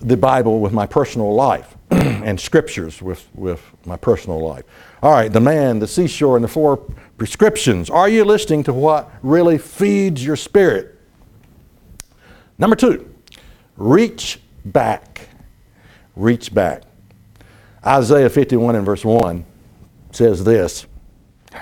the 0.00 0.16
Bible 0.16 0.60
with 0.60 0.72
my 0.72 0.86
personal 0.86 1.34
life 1.34 1.76
and 1.90 2.38
scriptures 2.38 3.00
with, 3.00 3.28
with 3.34 3.62
my 3.86 3.96
personal 3.96 4.46
life. 4.46 4.64
All 5.02 5.12
right, 5.12 5.32
the 5.32 5.40
man, 5.40 5.78
the 5.78 5.86
seashore, 5.86 6.36
and 6.36 6.44
the 6.44 6.48
four 6.48 6.78
prescriptions. 7.16 7.88
Are 7.88 8.08
you 8.08 8.24
listening 8.24 8.64
to 8.64 8.72
what 8.72 9.10
really 9.22 9.58
feeds 9.58 10.24
your 10.24 10.36
spirit? 10.36 10.98
Number 12.58 12.76
two, 12.76 13.08
reach 13.76 14.40
back. 14.64 15.28
Reach 16.14 16.52
back. 16.52 16.82
Isaiah 17.84 18.30
51 18.30 18.76
and 18.76 18.86
verse 18.86 19.04
1 19.04 19.44
says 20.12 20.44
this 20.44 20.86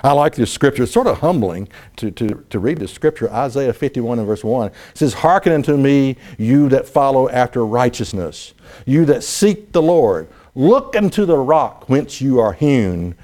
I 0.03 0.11
like 0.13 0.35
this 0.35 0.51
scripture. 0.51 0.83
It's 0.83 0.91
sort 0.91 1.07
of 1.07 1.19
humbling 1.19 1.67
to, 1.97 2.11
to, 2.11 2.45
to 2.49 2.59
read 2.59 2.79
this 2.79 2.93
scripture. 2.93 3.29
Isaiah 3.31 3.73
51 3.73 4.19
and 4.19 4.27
verse 4.27 4.43
1 4.43 4.71
says, 4.93 5.13
Hearken 5.13 5.53
unto 5.53 5.77
me, 5.77 6.17
you 6.37 6.69
that 6.69 6.87
follow 6.87 7.29
after 7.29 7.65
righteousness, 7.65 8.53
you 8.85 9.05
that 9.05 9.23
seek 9.23 9.71
the 9.71 9.81
Lord. 9.81 10.27
Look 10.55 10.95
unto 10.95 11.25
the 11.25 11.37
rock 11.37 11.87
whence 11.89 12.21
you 12.21 12.39
are 12.39 12.53
hewn, 12.53 13.15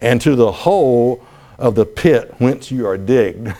and 0.00 0.20
to 0.20 0.34
the 0.34 0.50
hole 0.50 1.24
of 1.58 1.74
the 1.74 1.86
pit 1.86 2.34
whence 2.38 2.70
you 2.70 2.86
are 2.86 2.98
digged. 2.98 3.48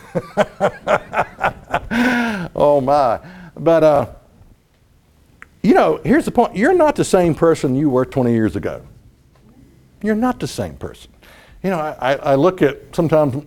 oh 2.57 2.81
my. 2.83 3.21
But, 3.57 3.85
uh, 3.85 4.07
you 5.62 5.75
know, 5.75 6.01
here's 6.05 6.25
the 6.25 6.33
point 6.33 6.57
you're 6.57 6.75
not 6.75 6.97
the 6.97 7.05
same 7.05 7.35
person 7.35 7.75
you 7.75 7.88
were 7.88 8.05
20 8.05 8.33
years 8.33 8.57
ago. 8.57 8.83
You're 10.03 10.17
not 10.17 10.40
the 10.40 10.49
same 10.49 10.75
person 10.75 11.11
you 11.64 11.70
know, 11.70 11.79
I, 11.79 12.14
I 12.16 12.35
look 12.35 12.61
at 12.61 12.94
sometimes 12.94 13.42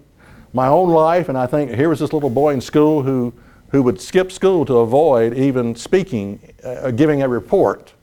my 0.51 0.67
own 0.67 0.89
life 0.89 1.29
and 1.29 1.37
I 1.37 1.45
think 1.45 1.71
here 1.71 1.87
was 1.87 1.99
this 1.99 2.11
little 2.11 2.31
boy 2.31 2.51
in 2.51 2.59
school 2.59 3.03
who, 3.03 3.31
who 3.69 3.83
would 3.83 4.01
skip 4.01 4.31
school 4.31 4.65
to 4.65 4.79
avoid 4.79 5.37
even 5.37 5.75
speaking, 5.75 6.39
uh, 6.63 6.89
giving 6.89 7.21
a 7.21 7.29
report 7.29 7.93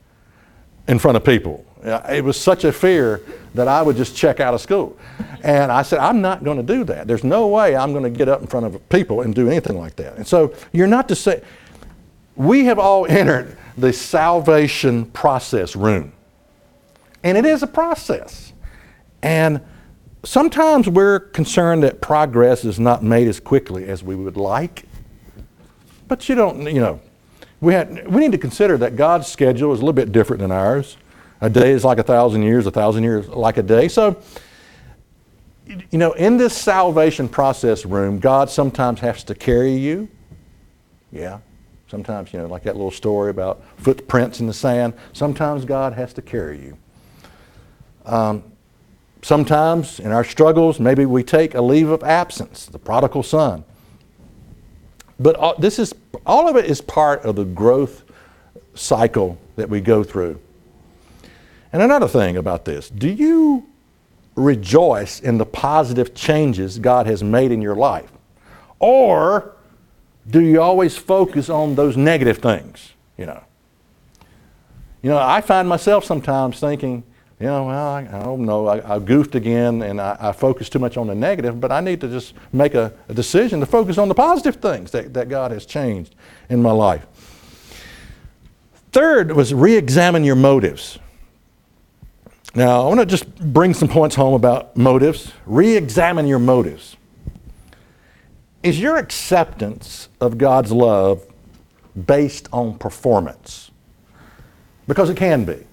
in 0.87 0.99
front 0.99 1.17
of 1.17 1.25
people. 1.25 1.65
It 1.83 2.23
was 2.23 2.39
such 2.39 2.63
a 2.63 2.71
fear 2.71 3.21
that 3.55 3.67
I 3.67 3.81
would 3.81 3.97
just 3.97 4.15
check 4.15 4.39
out 4.39 4.53
of 4.53 4.61
school. 4.61 4.97
And 5.43 5.69
I 5.69 5.81
said, 5.81 5.99
I'm 5.99 6.21
not 6.21 6.45
going 6.45 6.57
to 6.57 6.63
do 6.63 6.85
that. 6.85 7.07
There's 7.07 7.25
no 7.25 7.47
way 7.47 7.75
I'm 7.75 7.91
going 7.91 8.05
to 8.05 8.09
get 8.09 8.29
up 8.29 8.41
in 8.41 8.47
front 8.47 8.65
of 8.65 8.89
people 8.89 9.21
and 9.21 9.35
do 9.35 9.47
anything 9.49 9.77
like 9.77 9.97
that. 9.97 10.15
And 10.15 10.25
so 10.25 10.53
you're 10.71 10.87
not 10.87 11.09
to 11.09 11.15
say, 11.15 11.43
we 12.37 12.65
have 12.65 12.79
all 12.79 13.05
entered 13.09 13.57
the 13.77 13.91
salvation 13.91 15.05
process 15.07 15.75
room. 15.75 16.13
And 17.21 17.37
it 17.37 17.45
is 17.45 17.63
a 17.63 17.67
process. 17.67 18.53
And 19.21 19.59
sometimes 20.25 20.89
we're 20.89 21.19
concerned 21.19 21.83
that 21.83 22.01
progress 22.01 22.65
is 22.65 22.79
not 22.79 23.03
made 23.03 23.27
as 23.27 23.39
quickly 23.39 23.85
as 23.85 24.03
we 24.03 24.15
would 24.15 24.37
like. 24.37 24.85
but 26.07 26.27
you 26.29 26.35
don't, 26.35 26.61
you 26.67 26.81
know, 26.81 26.99
we, 27.61 27.73
had, 27.73 28.07
we 28.07 28.21
need 28.21 28.31
to 28.31 28.37
consider 28.37 28.77
that 28.77 28.95
God's 28.95 29.27
schedule 29.27 29.73
is 29.73 29.79
a 29.79 29.81
little 29.81 29.93
bit 29.93 30.11
different 30.11 30.41
than 30.41 30.51
ours. 30.51 30.97
A 31.41 31.49
day 31.49 31.71
is 31.71 31.83
like 31.83 31.97
a 31.97 32.03
thousand 32.03 32.43
years, 32.43 32.65
a 32.65 32.71
thousand 32.71 33.03
years 33.03 33.27
like 33.27 33.57
a 33.57 33.63
day. 33.63 33.87
So, 33.87 34.21
you 35.65 35.97
know, 35.97 36.13
in 36.13 36.37
this 36.37 36.55
salvation 36.55 37.27
process 37.27 37.85
room, 37.85 38.19
God 38.19 38.49
sometimes 38.49 38.99
has 38.99 39.23
to 39.25 39.35
carry 39.35 39.73
you. 39.73 40.07
Yeah. 41.11 41.39
Sometimes, 41.87 42.33
you 42.33 42.39
know, 42.39 42.47
like 42.47 42.63
that 42.63 42.75
little 42.75 42.91
story 42.91 43.29
about 43.29 43.63
footprints 43.77 44.39
in 44.39 44.47
the 44.47 44.53
sand. 44.53 44.93
Sometimes 45.13 45.65
God 45.65 45.93
has 45.93 46.13
to 46.13 46.21
carry 46.21 46.61
you. 46.61 46.77
Um, 48.05 48.43
sometimes 49.25 49.99
in 49.99 50.11
our 50.11 50.23
struggles, 50.23 50.79
maybe 50.79 51.03
we 51.03 51.23
take 51.23 51.55
a 51.55 51.61
leave 51.61 51.89
of 51.89 52.03
absence, 52.03 52.67
the 52.67 52.77
prodigal 52.77 53.23
son. 53.23 53.63
But 55.19 55.35
all, 55.35 55.55
this 55.57 55.79
is, 55.79 55.95
all 56.27 56.47
of 56.47 56.55
it 56.57 56.65
is 56.65 56.79
part 56.79 57.23
of 57.23 57.35
the 57.35 57.43
growth 57.43 58.03
cycle 58.75 59.39
that 59.55 59.67
we 59.67 59.81
go 59.81 60.03
through. 60.03 60.39
And 61.73 61.81
another 61.81 62.07
thing 62.07 62.37
about 62.37 62.65
this 62.65 62.91
do 62.91 63.09
you 63.09 63.65
rejoice 64.35 65.19
in 65.19 65.39
the 65.39 65.45
positive 65.45 66.13
changes 66.13 66.77
God 66.77 67.07
has 67.07 67.23
made 67.23 67.51
in 67.51 67.63
your 67.63 67.75
life? 67.75 68.11
Or 68.77 69.55
do 70.29 70.39
you 70.39 70.61
always 70.61 70.97
focus 70.97 71.49
on 71.49 71.73
those 71.73 71.97
negative 71.97 72.37
things? 72.37 72.93
You 73.17 73.25
know, 73.25 73.43
you 75.01 75.09
know, 75.09 75.17
I 75.17 75.41
find 75.41 75.67
myself 75.67 76.05
sometimes 76.05 76.59
thinking, 76.59 77.03
you 77.39 77.47
know, 77.47 77.65
well, 77.65 77.87
I, 77.87 78.01
I 78.01 78.23
don't 78.23 78.45
know, 78.45 78.67
I, 78.67 78.95
I, 78.95 78.99
goofed 78.99 79.35
again 79.35 79.81
and 79.81 79.99
I, 79.99 80.15
I 80.19 80.31
focused 80.31 80.71
too 80.71 80.79
much 80.79 80.95
on 80.95 81.07
the 81.07 81.15
negative, 81.15 81.59
but 81.59 81.69
I 81.69 81.81
need 81.81 81.99
to 82.01 82.07
just 82.07 82.33
make 82.53 82.75
a, 82.75 82.93
a 83.09 83.13
decision 83.13 83.59
to 83.59 83.65
focus 83.65 83.97
on 83.97 84.07
the 84.07 84.15
positive 84.15 84.55
things 84.57 84.91
that, 84.91 85.13
that 85.13 85.27
God 85.27 85.51
has 85.51 85.65
changed 85.65 86.15
in 86.49 86.61
my 86.61 86.71
life. 86.71 87.05
Third 88.93 89.33
was 89.33 89.53
re 89.53 89.75
examine 89.75 90.23
your 90.23 90.37
motives. 90.37 90.97
Now, 92.55 92.85
I 92.85 92.87
want 92.87 93.01
to 93.01 93.05
just 93.05 93.35
bring 93.35 93.73
some 93.73 93.89
points 93.89 94.15
home 94.15 94.33
about 94.33 94.77
motives. 94.77 95.33
Re 95.45 95.75
examine 95.75 96.27
your 96.27 96.39
motives. 96.39 96.95
Is 98.63 98.79
your 98.79 98.95
acceptance 98.95 100.07
of 100.21 100.37
God's 100.37 100.71
love 100.71 101.21
based 102.05 102.47
on 102.53 102.77
performance? 102.77 103.71
Because 104.87 105.09
it 105.09 105.17
can 105.17 105.43
be. 105.43 105.65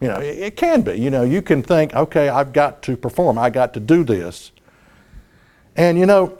You 0.00 0.08
know, 0.08 0.20
it, 0.20 0.38
it 0.38 0.56
can 0.56 0.82
be. 0.82 0.98
You 0.98 1.10
know, 1.10 1.22
you 1.22 1.42
can 1.42 1.62
think, 1.62 1.94
okay, 1.94 2.28
I've 2.28 2.52
got 2.52 2.82
to 2.82 2.96
perform, 2.96 3.38
I 3.38 3.50
got 3.50 3.74
to 3.74 3.80
do 3.80 4.04
this. 4.04 4.52
And 5.76 5.98
you 5.98 6.06
know, 6.06 6.38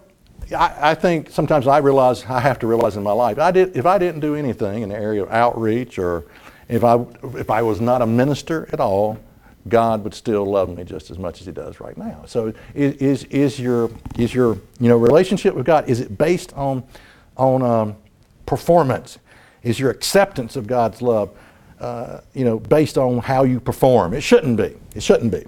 I, 0.57 0.91
I, 0.91 0.95
think 0.95 1.31
sometimes 1.31 1.67
I 1.67 1.79
realize 1.79 2.25
I 2.25 2.41
have 2.41 2.59
to 2.61 2.67
realize 2.67 2.97
in 2.97 3.03
my 3.03 3.13
life 3.13 3.39
I 3.39 3.51
did 3.51 3.77
if 3.77 3.87
I 3.87 3.99
didn't 3.99 4.21
do 4.21 4.35
anything 4.35 4.83
in 4.83 4.89
the 4.89 4.97
area 4.97 5.23
of 5.23 5.31
outreach 5.31 5.99
or 5.99 6.25
if 6.69 6.83
I 6.85 7.05
if 7.35 7.51
I 7.51 7.63
was 7.63 7.81
not 7.81 8.03
a 8.03 8.07
minister 8.07 8.69
at 8.73 8.81
all, 8.81 9.19
God 9.69 10.03
would 10.05 10.15
still 10.15 10.45
love 10.45 10.75
me 10.75 10.85
just 10.85 11.11
as 11.11 11.19
much 11.19 11.41
as 11.41 11.47
He 11.47 11.53
does 11.53 11.81
right 11.81 11.97
now. 11.97 12.25
So 12.27 12.53
is 12.75 13.25
is 13.25 13.61
your 13.61 13.91
is 14.19 14.35
your 14.35 14.55
you 14.79 14.89
know 14.89 14.97
relationship 14.97 15.55
with 15.55 15.67
God 15.67 15.89
is 15.89 16.01
it 16.01 16.17
based 16.17 16.53
on 16.55 16.83
on 17.37 17.63
um, 17.63 17.97
performance? 18.47 19.19
Is 19.63 19.79
your 19.79 19.91
acceptance 19.91 20.57
of 20.57 20.67
God's 20.67 21.03
love 21.03 21.31
uh, 21.81 22.21
you 22.35 22.45
know 22.45 22.59
based 22.59 22.99
on 22.99 23.19
how 23.19 23.45
you 23.45 23.61
perform? 23.61 24.15
It 24.15 24.23
shouldn't 24.23 24.57
be. 24.57 24.77
It 24.95 25.03
shouldn't 25.03 25.33
be. 25.33 25.47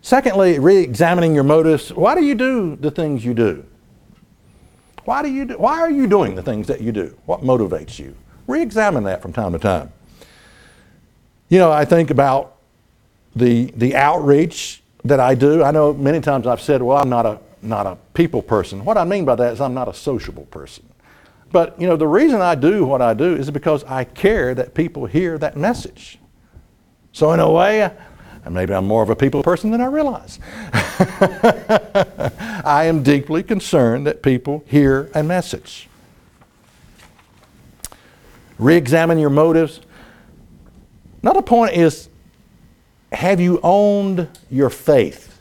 Secondly, 0.00 0.58
re-examining 0.58 1.34
your 1.34 1.44
motives. 1.44 1.92
Why 1.92 2.14
do 2.14 2.24
you 2.24 2.34
do 2.34 2.76
the 2.76 2.90
things 2.90 3.24
you 3.24 3.34
do? 3.34 3.64
Why 5.04 5.22
do 5.22 5.30
you 5.30 5.44
do, 5.46 5.58
Why 5.58 5.80
are 5.80 5.90
you 5.90 6.06
doing 6.06 6.34
the 6.34 6.42
things 6.42 6.66
that 6.68 6.80
you 6.80 6.92
do? 6.92 7.16
What 7.26 7.42
motivates 7.42 7.98
you? 7.98 8.14
Re-examine 8.46 9.04
that 9.04 9.20
from 9.20 9.32
time 9.32 9.52
to 9.52 9.58
time. 9.58 9.92
You 11.48 11.58
know, 11.58 11.72
I 11.72 11.84
think 11.84 12.10
about 12.10 12.56
the, 13.34 13.72
the 13.76 13.96
outreach 13.96 14.82
that 15.04 15.20
I 15.20 15.34
do. 15.34 15.62
I 15.62 15.70
know 15.70 15.92
many 15.92 16.20
times 16.20 16.46
I've 16.46 16.60
said, 16.60 16.82
well, 16.82 16.98
I'm 16.98 17.08
not 17.08 17.26
a, 17.26 17.40
not 17.62 17.86
a 17.86 17.96
people 18.14 18.42
person. 18.42 18.84
What 18.84 18.98
I 18.98 19.04
mean 19.04 19.24
by 19.24 19.34
that 19.34 19.52
is 19.52 19.60
I'm 19.60 19.74
not 19.74 19.88
a 19.88 19.94
sociable 19.94 20.46
person. 20.46 20.88
But, 21.50 21.80
you 21.80 21.86
know, 21.86 21.96
the 21.96 22.06
reason 22.06 22.40
I 22.40 22.54
do 22.54 22.84
what 22.84 23.00
I 23.00 23.14
do 23.14 23.34
is 23.34 23.50
because 23.50 23.84
I 23.84 24.04
care 24.04 24.54
that 24.54 24.74
people 24.74 25.06
hear 25.06 25.38
that 25.38 25.56
message. 25.56 26.18
So, 27.12 27.32
in 27.32 27.40
a 27.40 27.50
way, 27.50 27.90
and 28.44 28.54
maybe 28.54 28.74
I'm 28.74 28.86
more 28.86 29.02
of 29.02 29.10
a 29.10 29.16
people 29.16 29.42
person 29.42 29.70
than 29.70 29.80
I 29.80 29.86
realize. 29.86 30.38
I 32.64 32.84
am 32.84 33.02
deeply 33.02 33.42
concerned 33.42 34.06
that 34.06 34.22
people 34.22 34.64
hear 34.66 35.10
a 35.14 35.22
message. 35.22 35.88
Re 38.58 38.76
examine 38.76 39.18
your 39.18 39.30
motives. 39.30 39.80
Another 41.22 41.42
point 41.42 41.74
is 41.74 42.08
have 43.12 43.40
you 43.40 43.60
owned 43.62 44.28
your 44.50 44.70
faith? 44.70 45.40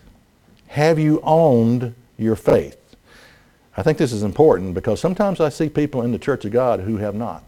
Have 0.68 1.00
you 1.00 1.20
owned 1.22 1.96
your 2.18 2.36
faith? 2.36 2.87
I 3.78 3.84
think 3.84 4.00
this 4.00 4.12
is 4.12 4.24
important 4.24 4.74
because 4.74 5.00
sometimes 5.00 5.40
I 5.40 5.50
see 5.50 5.70
people 5.70 6.02
in 6.02 6.12
the 6.12 6.18
Church 6.18 6.44
of 6.46 6.52
God 6.52 6.80
who 6.80 6.98
have 6.98 7.16
not 7.16 7.44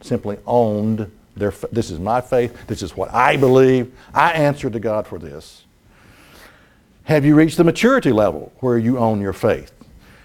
simply 0.00 0.38
owned 0.46 1.10
their 1.36 1.52
this 1.72 1.90
is 1.90 1.98
my 1.98 2.20
faith, 2.20 2.66
this 2.66 2.82
is 2.82 2.96
what 2.96 3.12
I 3.12 3.36
believe. 3.36 3.92
I 4.14 4.32
answer 4.32 4.70
to 4.70 4.80
God 4.80 5.06
for 5.06 5.18
this. 5.18 5.64
Have 7.04 7.24
you 7.24 7.34
reached 7.34 7.56
the 7.56 7.64
maturity 7.64 8.12
level 8.12 8.52
where 8.60 8.78
you 8.78 8.98
own 8.98 9.20
your 9.20 9.32
faith? 9.32 9.72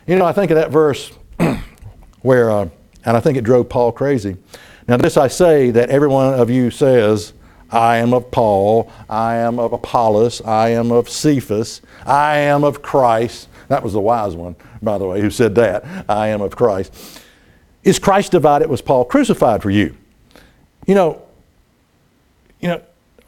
You 0.07 0.17
know, 0.17 0.25
I 0.25 0.33
think 0.33 0.51
of 0.51 0.55
that 0.55 0.69
verse 0.69 1.11
where, 2.21 2.51
uh, 2.51 2.69
and 3.05 3.17
I 3.17 3.19
think 3.19 3.37
it 3.37 3.43
drove 3.43 3.69
Paul 3.69 3.91
crazy. 3.91 4.37
Now, 4.87 4.97
this 4.97 5.17
I 5.17 5.27
say 5.27 5.71
that 5.71 5.89
every 5.89 6.07
one 6.07 6.35
of 6.35 6.51
you 6.51 6.69
says, 6.69 7.33
I 7.71 7.97
am 7.97 8.13
of 8.13 8.29
Paul, 8.29 8.91
I 9.09 9.35
am 9.37 9.57
of 9.57 9.73
Apollos, 9.73 10.41
I 10.41 10.69
am 10.69 10.91
of 10.91 11.09
Cephas, 11.09 11.81
I 12.05 12.37
am 12.37 12.63
of 12.63 12.83
Christ. 12.83 13.49
That 13.67 13.81
was 13.81 13.93
the 13.93 13.99
wise 13.99 14.35
one, 14.35 14.55
by 14.85 14.97
the 14.97 15.05
way, 15.05 15.19
who 15.19 15.29
said 15.29 15.55
that. 15.55 15.83
I 16.07 16.27
am 16.29 16.41
of 16.41 16.55
Christ. 16.55 17.21
Is 17.83 17.99
Christ 17.99 18.31
divided? 18.31 18.69
Was 18.69 18.81
Paul 18.81 19.03
crucified 19.03 19.61
for 19.61 19.69
you? 19.69 19.97
You 20.87 20.95
know, 20.95 21.21
you 22.59 22.69
know, 22.69 22.81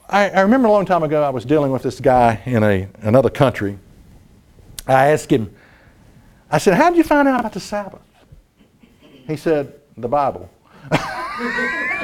I, 0.10 0.30
I 0.30 0.42
remember 0.42 0.68
a 0.68 0.72
long 0.72 0.86
time 0.86 1.04
ago 1.04 1.22
I 1.22 1.30
was 1.30 1.44
dealing 1.44 1.72
with 1.72 1.84
this 1.84 2.00
guy 2.00 2.42
in 2.46 2.64
a, 2.64 2.88
another 3.02 3.30
country. 3.30 3.78
I 4.88 5.08
asked 5.08 5.32
him, 5.32 5.54
I 6.50 6.60
said, 6.60 6.76
How 6.76 6.90
did 6.90 6.98
you 6.98 7.04
find 7.04 7.28
out 7.28 7.42
about 7.42 7.54
the 7.54 7.60
Sabbath? 7.60 8.02
He 9.28 9.36
said, 9.36 9.74
The 9.98 10.08
Bible. 10.08 10.50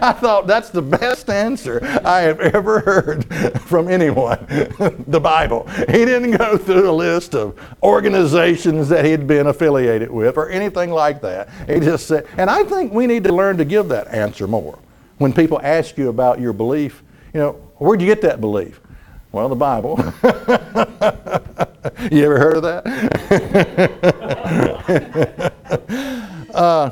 I 0.02 0.12
thought 0.12 0.46
that's 0.46 0.70
the 0.70 0.80
best 0.80 1.28
answer 1.28 1.78
I 2.04 2.20
have 2.20 2.40
ever 2.40 2.80
heard 2.80 3.26
from 3.60 3.88
anyone. 3.88 4.46
the 5.06 5.20
Bible. 5.20 5.68
He 5.68 6.06
didn't 6.06 6.38
go 6.38 6.56
through 6.56 6.88
a 6.88 6.92
list 6.92 7.34
of 7.34 7.60
organizations 7.82 8.88
that 8.88 9.04
he'd 9.04 9.26
been 9.26 9.48
affiliated 9.48 10.10
with 10.10 10.38
or 10.38 10.48
anything 10.48 10.90
like 10.90 11.20
that. 11.20 11.50
He 11.66 11.80
just 11.80 12.06
said, 12.06 12.26
and 12.38 12.48
I 12.48 12.64
think 12.64 12.94
we 12.94 13.06
need 13.06 13.24
to 13.24 13.34
learn 13.34 13.58
to 13.58 13.66
give 13.66 13.88
that 13.88 14.08
answer 14.08 14.46
more. 14.46 14.78
When 15.18 15.34
people 15.34 15.60
ask 15.62 15.98
you 15.98 16.08
about 16.08 16.40
your 16.40 16.54
belief, 16.54 17.02
you 17.34 17.40
know, 17.40 17.52
where'd 17.76 18.00
you 18.00 18.06
get 18.06 18.22
that 18.22 18.40
belief? 18.40 18.80
Well, 19.32 19.50
the 19.50 19.54
Bible. 19.54 19.98
you 22.10 22.24
ever 22.24 22.38
heard 22.38 22.56
of 22.56 22.62
that? 22.62 22.86
uh, 26.54 26.90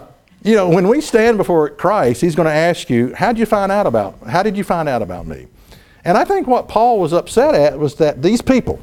you 0.48 0.54
know, 0.54 0.66
when 0.66 0.88
we 0.88 1.02
stand 1.02 1.36
before 1.36 1.68
Christ, 1.68 2.22
He's 2.22 2.34
going 2.34 2.46
to 2.46 2.52
ask 2.52 2.88
you, 2.88 3.12
"How 3.14 3.32
did 3.32 3.38
you 3.38 3.44
find 3.44 3.70
out 3.70 3.86
about? 3.86 4.18
How 4.26 4.42
did 4.42 4.56
you 4.56 4.64
find 4.64 4.88
out 4.88 5.02
about 5.02 5.26
me?" 5.26 5.46
And 6.06 6.16
I 6.16 6.24
think 6.24 6.46
what 6.46 6.68
Paul 6.68 6.98
was 7.00 7.12
upset 7.12 7.54
at 7.54 7.78
was 7.78 7.96
that 7.96 8.22
these 8.22 8.40
people, 8.40 8.80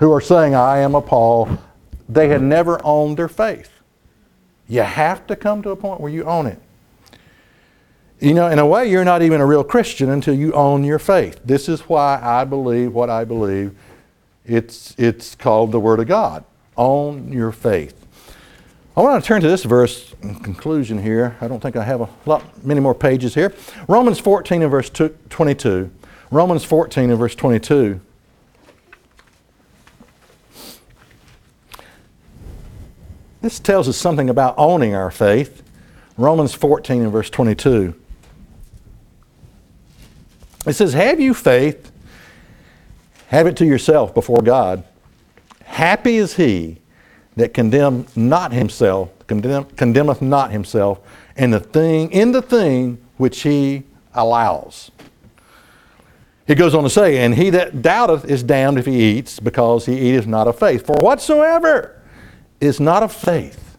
who 0.00 0.10
are 0.10 0.20
saying, 0.22 0.54
"I 0.54 0.78
am 0.78 0.94
a 0.94 1.02
Paul," 1.02 1.58
they 2.08 2.28
had 2.28 2.40
never 2.40 2.80
owned 2.82 3.18
their 3.18 3.28
faith. 3.28 3.68
You 4.66 4.80
have 4.80 5.26
to 5.26 5.36
come 5.36 5.60
to 5.62 5.70
a 5.70 5.76
point 5.76 6.00
where 6.00 6.10
you 6.10 6.24
own 6.24 6.46
it. 6.46 6.58
You 8.18 8.32
know, 8.32 8.46
in 8.46 8.58
a 8.58 8.66
way, 8.66 8.88
you're 8.88 9.04
not 9.04 9.20
even 9.20 9.42
a 9.42 9.46
real 9.46 9.62
Christian 9.62 10.08
until 10.08 10.34
you 10.34 10.54
own 10.54 10.84
your 10.84 10.98
faith. 10.98 11.38
This 11.44 11.68
is 11.68 11.82
why 11.82 12.18
I 12.22 12.44
believe 12.44 12.94
what 12.94 13.10
I 13.10 13.24
believe. 13.24 13.76
It's, 14.46 14.94
it's 14.96 15.34
called 15.34 15.70
the 15.72 15.80
Word 15.80 16.00
of 16.00 16.06
God. 16.06 16.44
Own 16.78 17.30
your 17.30 17.52
faith. 17.52 18.03
I 18.96 19.02
want 19.02 19.22
to 19.22 19.26
turn 19.26 19.40
to 19.40 19.48
this 19.48 19.64
verse 19.64 20.14
in 20.22 20.36
conclusion 20.36 21.02
here. 21.02 21.36
I 21.40 21.48
don't 21.48 21.60
think 21.60 21.74
I 21.74 21.82
have 21.82 22.00
a 22.00 22.08
lot, 22.26 22.64
many 22.64 22.78
more 22.78 22.94
pages 22.94 23.34
here. 23.34 23.52
Romans 23.88 24.20
14 24.20 24.62
and 24.62 24.70
verse 24.70 24.88
22. 24.88 25.90
Romans 26.30 26.64
14 26.64 27.10
and 27.10 27.18
verse 27.18 27.34
22. 27.34 28.00
This 33.40 33.58
tells 33.58 33.88
us 33.88 33.96
something 33.96 34.30
about 34.30 34.54
owning 34.56 34.94
our 34.94 35.10
faith. 35.10 35.64
Romans 36.16 36.54
14 36.54 37.02
and 37.02 37.12
verse 37.12 37.28
22. 37.30 38.00
It 40.66 40.72
says, 40.74 40.92
Have 40.92 41.18
you 41.18 41.34
faith? 41.34 41.90
Have 43.26 43.48
it 43.48 43.56
to 43.56 43.66
yourself 43.66 44.14
before 44.14 44.40
God. 44.40 44.84
Happy 45.64 46.16
is 46.16 46.36
he 46.36 46.78
that 47.36 47.54
condemn 47.54 48.06
not 48.14 48.52
himself, 48.52 49.10
condemn, 49.26 49.64
condemneth 49.76 50.22
not 50.22 50.50
himself, 50.50 51.00
in 51.36 51.50
the 51.50 51.60
thing, 51.60 52.10
in 52.12 52.32
the 52.32 52.42
thing 52.42 52.98
which 53.16 53.42
he 53.42 53.82
allows. 54.14 54.90
He 56.46 56.54
goes 56.54 56.74
on 56.74 56.84
to 56.84 56.90
say, 56.90 57.24
And 57.24 57.34
he 57.34 57.50
that 57.50 57.82
doubteth 57.82 58.24
is 58.26 58.42
damned 58.42 58.78
if 58.78 58.86
he 58.86 59.18
eats, 59.18 59.40
because 59.40 59.86
he 59.86 59.98
eateth 59.98 60.26
not 60.26 60.46
of 60.46 60.58
faith. 60.58 60.86
For 60.86 60.96
whatsoever 60.96 62.00
is 62.60 62.80
not 62.80 63.02
of 63.02 63.12
faith 63.12 63.78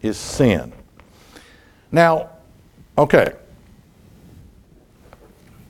is 0.00 0.16
sin. 0.16 0.72
Now, 1.90 2.30
okay. 2.96 3.32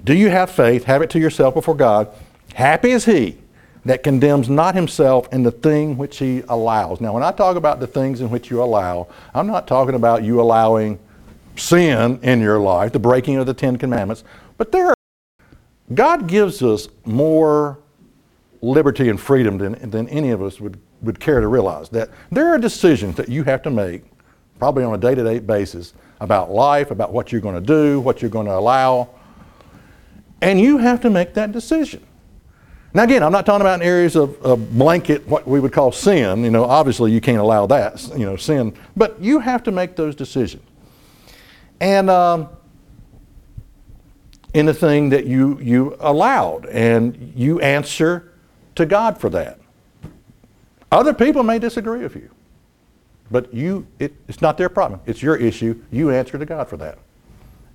Do 0.05 0.15
you 0.15 0.29
have 0.29 0.51
faith? 0.51 0.85
Have 0.85 1.03
it 1.03 1.11
to 1.11 1.19
yourself 1.19 1.55
before 1.55 1.75
God. 1.75 2.09
Happy 2.55 2.91
is 2.91 3.07
he 3.07 3.39
that 3.85 4.03
condemns 4.03 4.49
not 4.49 4.75
himself 4.75 5.29
in 5.33 5.43
the 5.43 5.51
thing 5.51 5.97
which 5.97 6.19
he 6.19 6.43
allows. 6.49 7.01
Now, 7.01 7.13
when 7.13 7.23
I 7.23 7.33
talk 7.33 7.57
about 7.57 7.81
the 7.81 7.87
things 7.87 8.21
in 8.21 8.31
which 8.31 8.51
you 8.51 8.63
allow, 8.63 9.09
I'm 9.35 9.47
not 9.47 9.67
talking 9.67 9.95
about 9.95 10.23
you 10.23 10.41
allowing 10.41 10.99
sin 11.57 12.19
in 12.23 12.41
your 12.41 12.59
life, 12.59 12.93
the 12.93 12.99
breaking 12.99 13.37
of 13.37 13.47
the 13.47 13.55
Ten 13.55 13.77
Commandments, 13.77 14.25
but 14.57 14.73
there 14.73 14.89
are, 14.89 14.95
God 15.93 16.27
gives 16.27 16.63
us 16.63 16.89
more 17.05 17.79
liberty 18.63 19.11
and 19.11 19.21
freedom 19.21 19.59
than, 19.59 19.91
than 19.91 20.09
any 20.09 20.31
of 20.31 20.43
us 20.43 20.61
would, 20.61 20.79
would 21.03 21.21
care 21.21 21.41
to 21.41 21.49
realize. 21.49 21.91
That 21.91 22.11
there 22.33 22.49
are 22.49 22.59
decisions 22.59 23.17
that 23.17 23.29
you 23.29 23.45
have 23.45 23.63
to 23.63 23.71
make, 23.71 24.03
probably 24.59 24.85
on 24.85 24.95
a 24.95 24.99
day 24.99 25.15
to 25.15 25.23
day 25.23 25.39
basis, 25.39 25.93
about 26.21 26.51
life, 26.51 26.91
about 26.91 27.13
what 27.13 27.31
you're 27.31 27.41
going 27.41 27.55
to 27.55 27.61
do, 27.61 28.01
what 28.01 28.23
you're 28.23 28.31
going 28.31 28.47
to 28.47 28.55
allow, 28.55 29.11
and 30.41 30.61
you 30.61 30.79
have 30.79 31.01
to 31.03 31.11
make 31.11 31.35
that 31.35 31.53
decision. 31.53 32.05
Now, 32.95 33.03
again, 33.03 33.25
I'm 33.25 33.33
not 33.33 33.45
talking 33.45 33.61
about 33.61 33.81
in 33.81 33.87
areas 33.87 34.15
of, 34.15 34.41
of, 34.41 34.79
blanket, 34.79 35.27
what 35.27 35.49
we 35.49 35.59
would 35.59 35.73
call 35.73 35.91
sin. 35.91 36.45
You 36.45 36.51
know, 36.51 36.65
obviously 36.65 37.11
you 37.11 37.21
can't 37.21 37.39
allow 37.39 37.67
that, 37.67 38.01
you 38.17 38.25
know, 38.25 38.37
sin. 38.37 38.73
But 38.97 39.21
you 39.21 39.41
have 39.41 39.65
to 39.65 39.73
make 39.73 39.97
those 39.97 40.15
decisions. 40.15 40.63
And 41.81 42.09
um, 42.09 42.49
in 44.55 44.67
the 44.67 44.75
thing 44.75 45.11
that 45.11 45.27
you, 45.27 45.59
you 45.61 45.97
allowed, 45.99 46.67
and 46.67 47.33
you 47.35 47.61
answer 47.61 48.33
to 48.77 48.87
God 48.87 49.19
for 49.19 49.29
that. 49.31 49.59
Other 50.93 51.13
people 51.13 51.43
may 51.43 51.59
disagree 51.59 52.01
with 52.01 52.15
you, 52.15 52.31
but 53.29 53.53
you, 53.53 53.89
it, 53.99 54.15
it's 54.29 54.41
not 54.41 54.57
their 54.57 54.69
problem. 54.69 55.01
It's 55.07 55.21
your 55.21 55.35
issue. 55.35 55.83
You 55.91 56.11
answer 56.11 56.39
to 56.39 56.47
God 56.47 56.69
for 56.69 56.77
that. 56.77 56.99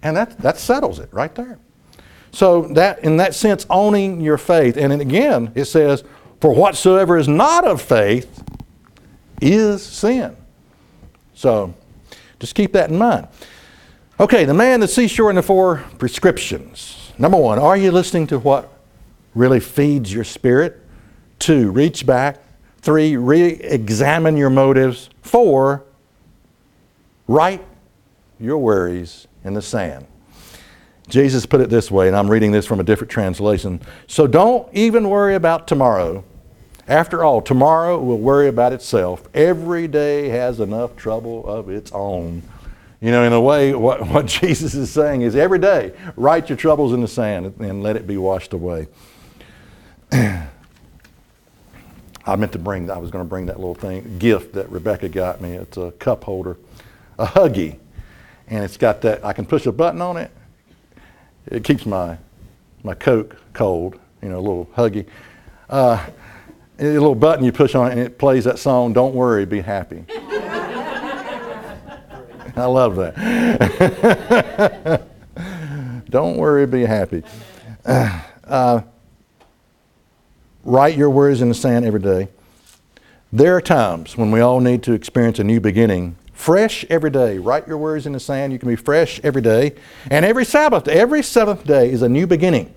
And 0.01 0.15
that, 0.15 0.37
that 0.39 0.57
settles 0.57 0.99
it 0.99 1.09
right 1.11 1.35
there. 1.35 1.59
So 2.31 2.63
that 2.73 3.03
in 3.03 3.17
that 3.17 3.35
sense, 3.35 3.65
owning 3.69 4.21
your 4.21 4.37
faith. 4.37 4.77
And 4.77 4.93
again, 4.93 5.51
it 5.55 5.65
says, 5.65 6.03
for 6.39 6.53
whatsoever 6.53 7.17
is 7.17 7.27
not 7.27 7.65
of 7.65 7.81
faith 7.81 8.43
is 9.41 9.83
sin. 9.83 10.35
So 11.33 11.73
just 12.39 12.55
keep 12.55 12.73
that 12.73 12.89
in 12.89 12.97
mind. 12.97 13.27
Okay, 14.19 14.43
the 14.45 14.53
man, 14.53 14.81
the 14.81 14.87
seashore, 14.87 15.29
and 15.29 15.37
the 15.37 15.43
four 15.43 15.85
prescriptions. 15.97 17.13
Number 17.17 17.37
one, 17.37 17.57
are 17.57 17.77
you 17.77 17.91
listening 17.91 18.27
to 18.27 18.39
what 18.39 18.69
really 19.33 19.59
feeds 19.59 20.13
your 20.13 20.25
spirit? 20.25 20.81
Two, 21.39 21.71
reach 21.71 22.05
back. 22.05 22.41
Three, 22.81 23.15
re 23.15 23.43
examine 23.43 24.37
your 24.37 24.49
motives. 24.49 25.09
Four, 25.21 25.85
write 27.27 27.65
your 28.39 28.57
worries 28.57 29.27
in 29.43 29.53
the 29.53 29.61
sand. 29.61 30.05
Jesus 31.09 31.45
put 31.45 31.59
it 31.61 31.69
this 31.69 31.89
way, 31.89 32.07
and 32.07 32.15
I'm 32.15 32.29
reading 32.29 32.51
this 32.51 32.65
from 32.65 32.79
a 32.79 32.83
different 32.83 33.11
translation. 33.11 33.81
So 34.07 34.27
don't 34.27 34.71
even 34.73 35.09
worry 35.09 35.35
about 35.35 35.67
tomorrow. 35.67 36.23
After 36.87 37.23
all, 37.23 37.41
tomorrow 37.41 37.99
will 37.99 38.17
worry 38.17 38.47
about 38.47 38.73
itself. 38.73 39.27
Every 39.33 39.87
day 39.87 40.29
has 40.29 40.59
enough 40.59 40.95
trouble 40.95 41.45
of 41.47 41.69
its 41.69 41.91
own. 41.91 42.43
You 43.01 43.11
know, 43.11 43.23
in 43.23 43.33
a 43.33 43.41
way, 43.41 43.73
what, 43.73 44.07
what 44.07 44.25
Jesus 44.27 44.73
is 44.73 44.91
saying 44.91 45.21
is 45.21 45.35
every 45.35 45.59
day, 45.59 45.93
write 46.15 46.49
your 46.49 46.57
troubles 46.57 46.93
in 46.93 47.01
the 47.01 47.07
sand 47.07 47.53
and 47.59 47.83
let 47.83 47.95
it 47.95 48.07
be 48.07 48.17
washed 48.17 48.53
away. 48.53 48.87
I 50.11 50.47
meant 52.37 52.51
to 52.51 52.59
bring, 52.59 52.91
I 52.91 52.97
was 52.97 53.09
going 53.11 53.23
to 53.23 53.29
bring 53.29 53.47
that 53.47 53.57
little 53.57 53.75
thing, 53.75 54.19
gift 54.19 54.53
that 54.53 54.69
Rebecca 54.69 55.09
got 55.09 55.41
me. 55.41 55.53
It's 55.53 55.77
a 55.77 55.91
cup 55.93 56.23
holder, 56.23 56.57
a 57.17 57.25
Huggy. 57.25 57.79
And 58.47 58.63
it's 58.63 58.77
got 58.77 59.01
that, 59.01 59.23
I 59.25 59.33
can 59.33 59.45
push 59.45 59.65
a 59.65 59.71
button 59.71 60.01
on 60.01 60.17
it 60.17 60.31
it 61.47 61.63
keeps 61.63 61.85
my 61.85 62.17
my 62.83 62.93
Coke 62.93 63.35
cold. 63.53 63.99
You 64.21 64.29
know, 64.29 64.39
a 64.39 64.41
little 64.41 64.69
huggy. 64.75 65.05
Uh, 65.69 66.05
a 66.79 66.83
little 66.83 67.15
button 67.15 67.43
you 67.43 67.51
push 67.51 67.75
on 67.75 67.87
it 67.87 67.91
and 67.91 67.99
it 67.99 68.17
plays 68.17 68.45
that 68.45 68.57
song. 68.57 68.93
Don't 68.93 69.13
worry, 69.13 69.45
be 69.45 69.59
happy. 69.61 70.05
I 72.55 72.65
love 72.65 72.95
that. 72.95 73.15
Don't 76.09 76.37
worry, 76.37 76.65
be 76.65 76.85
happy. 76.85 77.23
Uh, 77.85 78.21
uh, 78.45 78.81
write 80.63 80.97
your 80.97 81.09
words 81.09 81.41
in 81.41 81.49
the 81.49 81.55
sand 81.55 81.85
every 81.85 81.99
day. 81.99 82.29
There 83.31 83.55
are 83.55 83.61
times 83.61 84.17
when 84.17 84.31
we 84.31 84.39
all 84.39 84.59
need 84.59 84.81
to 84.83 84.93
experience 84.93 85.37
a 85.39 85.43
new 85.43 85.59
beginning 85.59 86.15
fresh 86.39 86.85
every 86.89 87.09
day. 87.09 87.37
Write 87.37 87.67
your 87.67 87.77
words 87.77 88.05
in 88.05 88.13
the 88.13 88.19
sand. 88.19 88.53
You 88.53 88.59
can 88.59 88.69
be 88.69 88.77
fresh 88.77 89.19
every 89.25 89.41
day. 89.41 89.75
And 90.09 90.23
every 90.23 90.45
Sabbath, 90.45 90.87
every 90.87 91.21
seventh 91.21 91.65
day 91.65 91.91
is 91.91 92.01
a 92.01 92.07
new 92.07 92.25
beginning. 92.25 92.73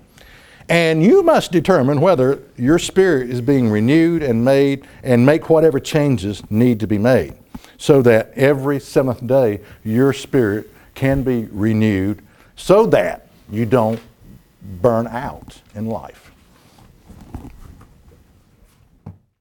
And 0.67 1.01
you 1.01 1.23
must 1.23 1.53
determine 1.53 2.01
whether 2.01 2.43
your 2.57 2.77
spirit 2.77 3.29
is 3.29 3.39
being 3.39 3.69
renewed 3.69 4.21
and 4.21 4.43
made 4.43 4.85
and 5.01 5.25
make 5.25 5.49
whatever 5.49 5.79
changes 5.79 6.43
need 6.51 6.81
to 6.81 6.87
be 6.87 6.97
made 6.97 7.35
so 7.77 8.01
that 8.01 8.33
every 8.35 8.81
seventh 8.81 9.25
day 9.25 9.61
your 9.83 10.11
spirit 10.11 10.69
can 10.93 11.23
be 11.23 11.45
renewed 11.45 12.21
so 12.57 12.85
that 12.87 13.27
you 13.49 13.65
don't 13.65 14.01
burn 14.81 15.07
out 15.07 15.61
in 15.73 15.87
life. 15.87 16.32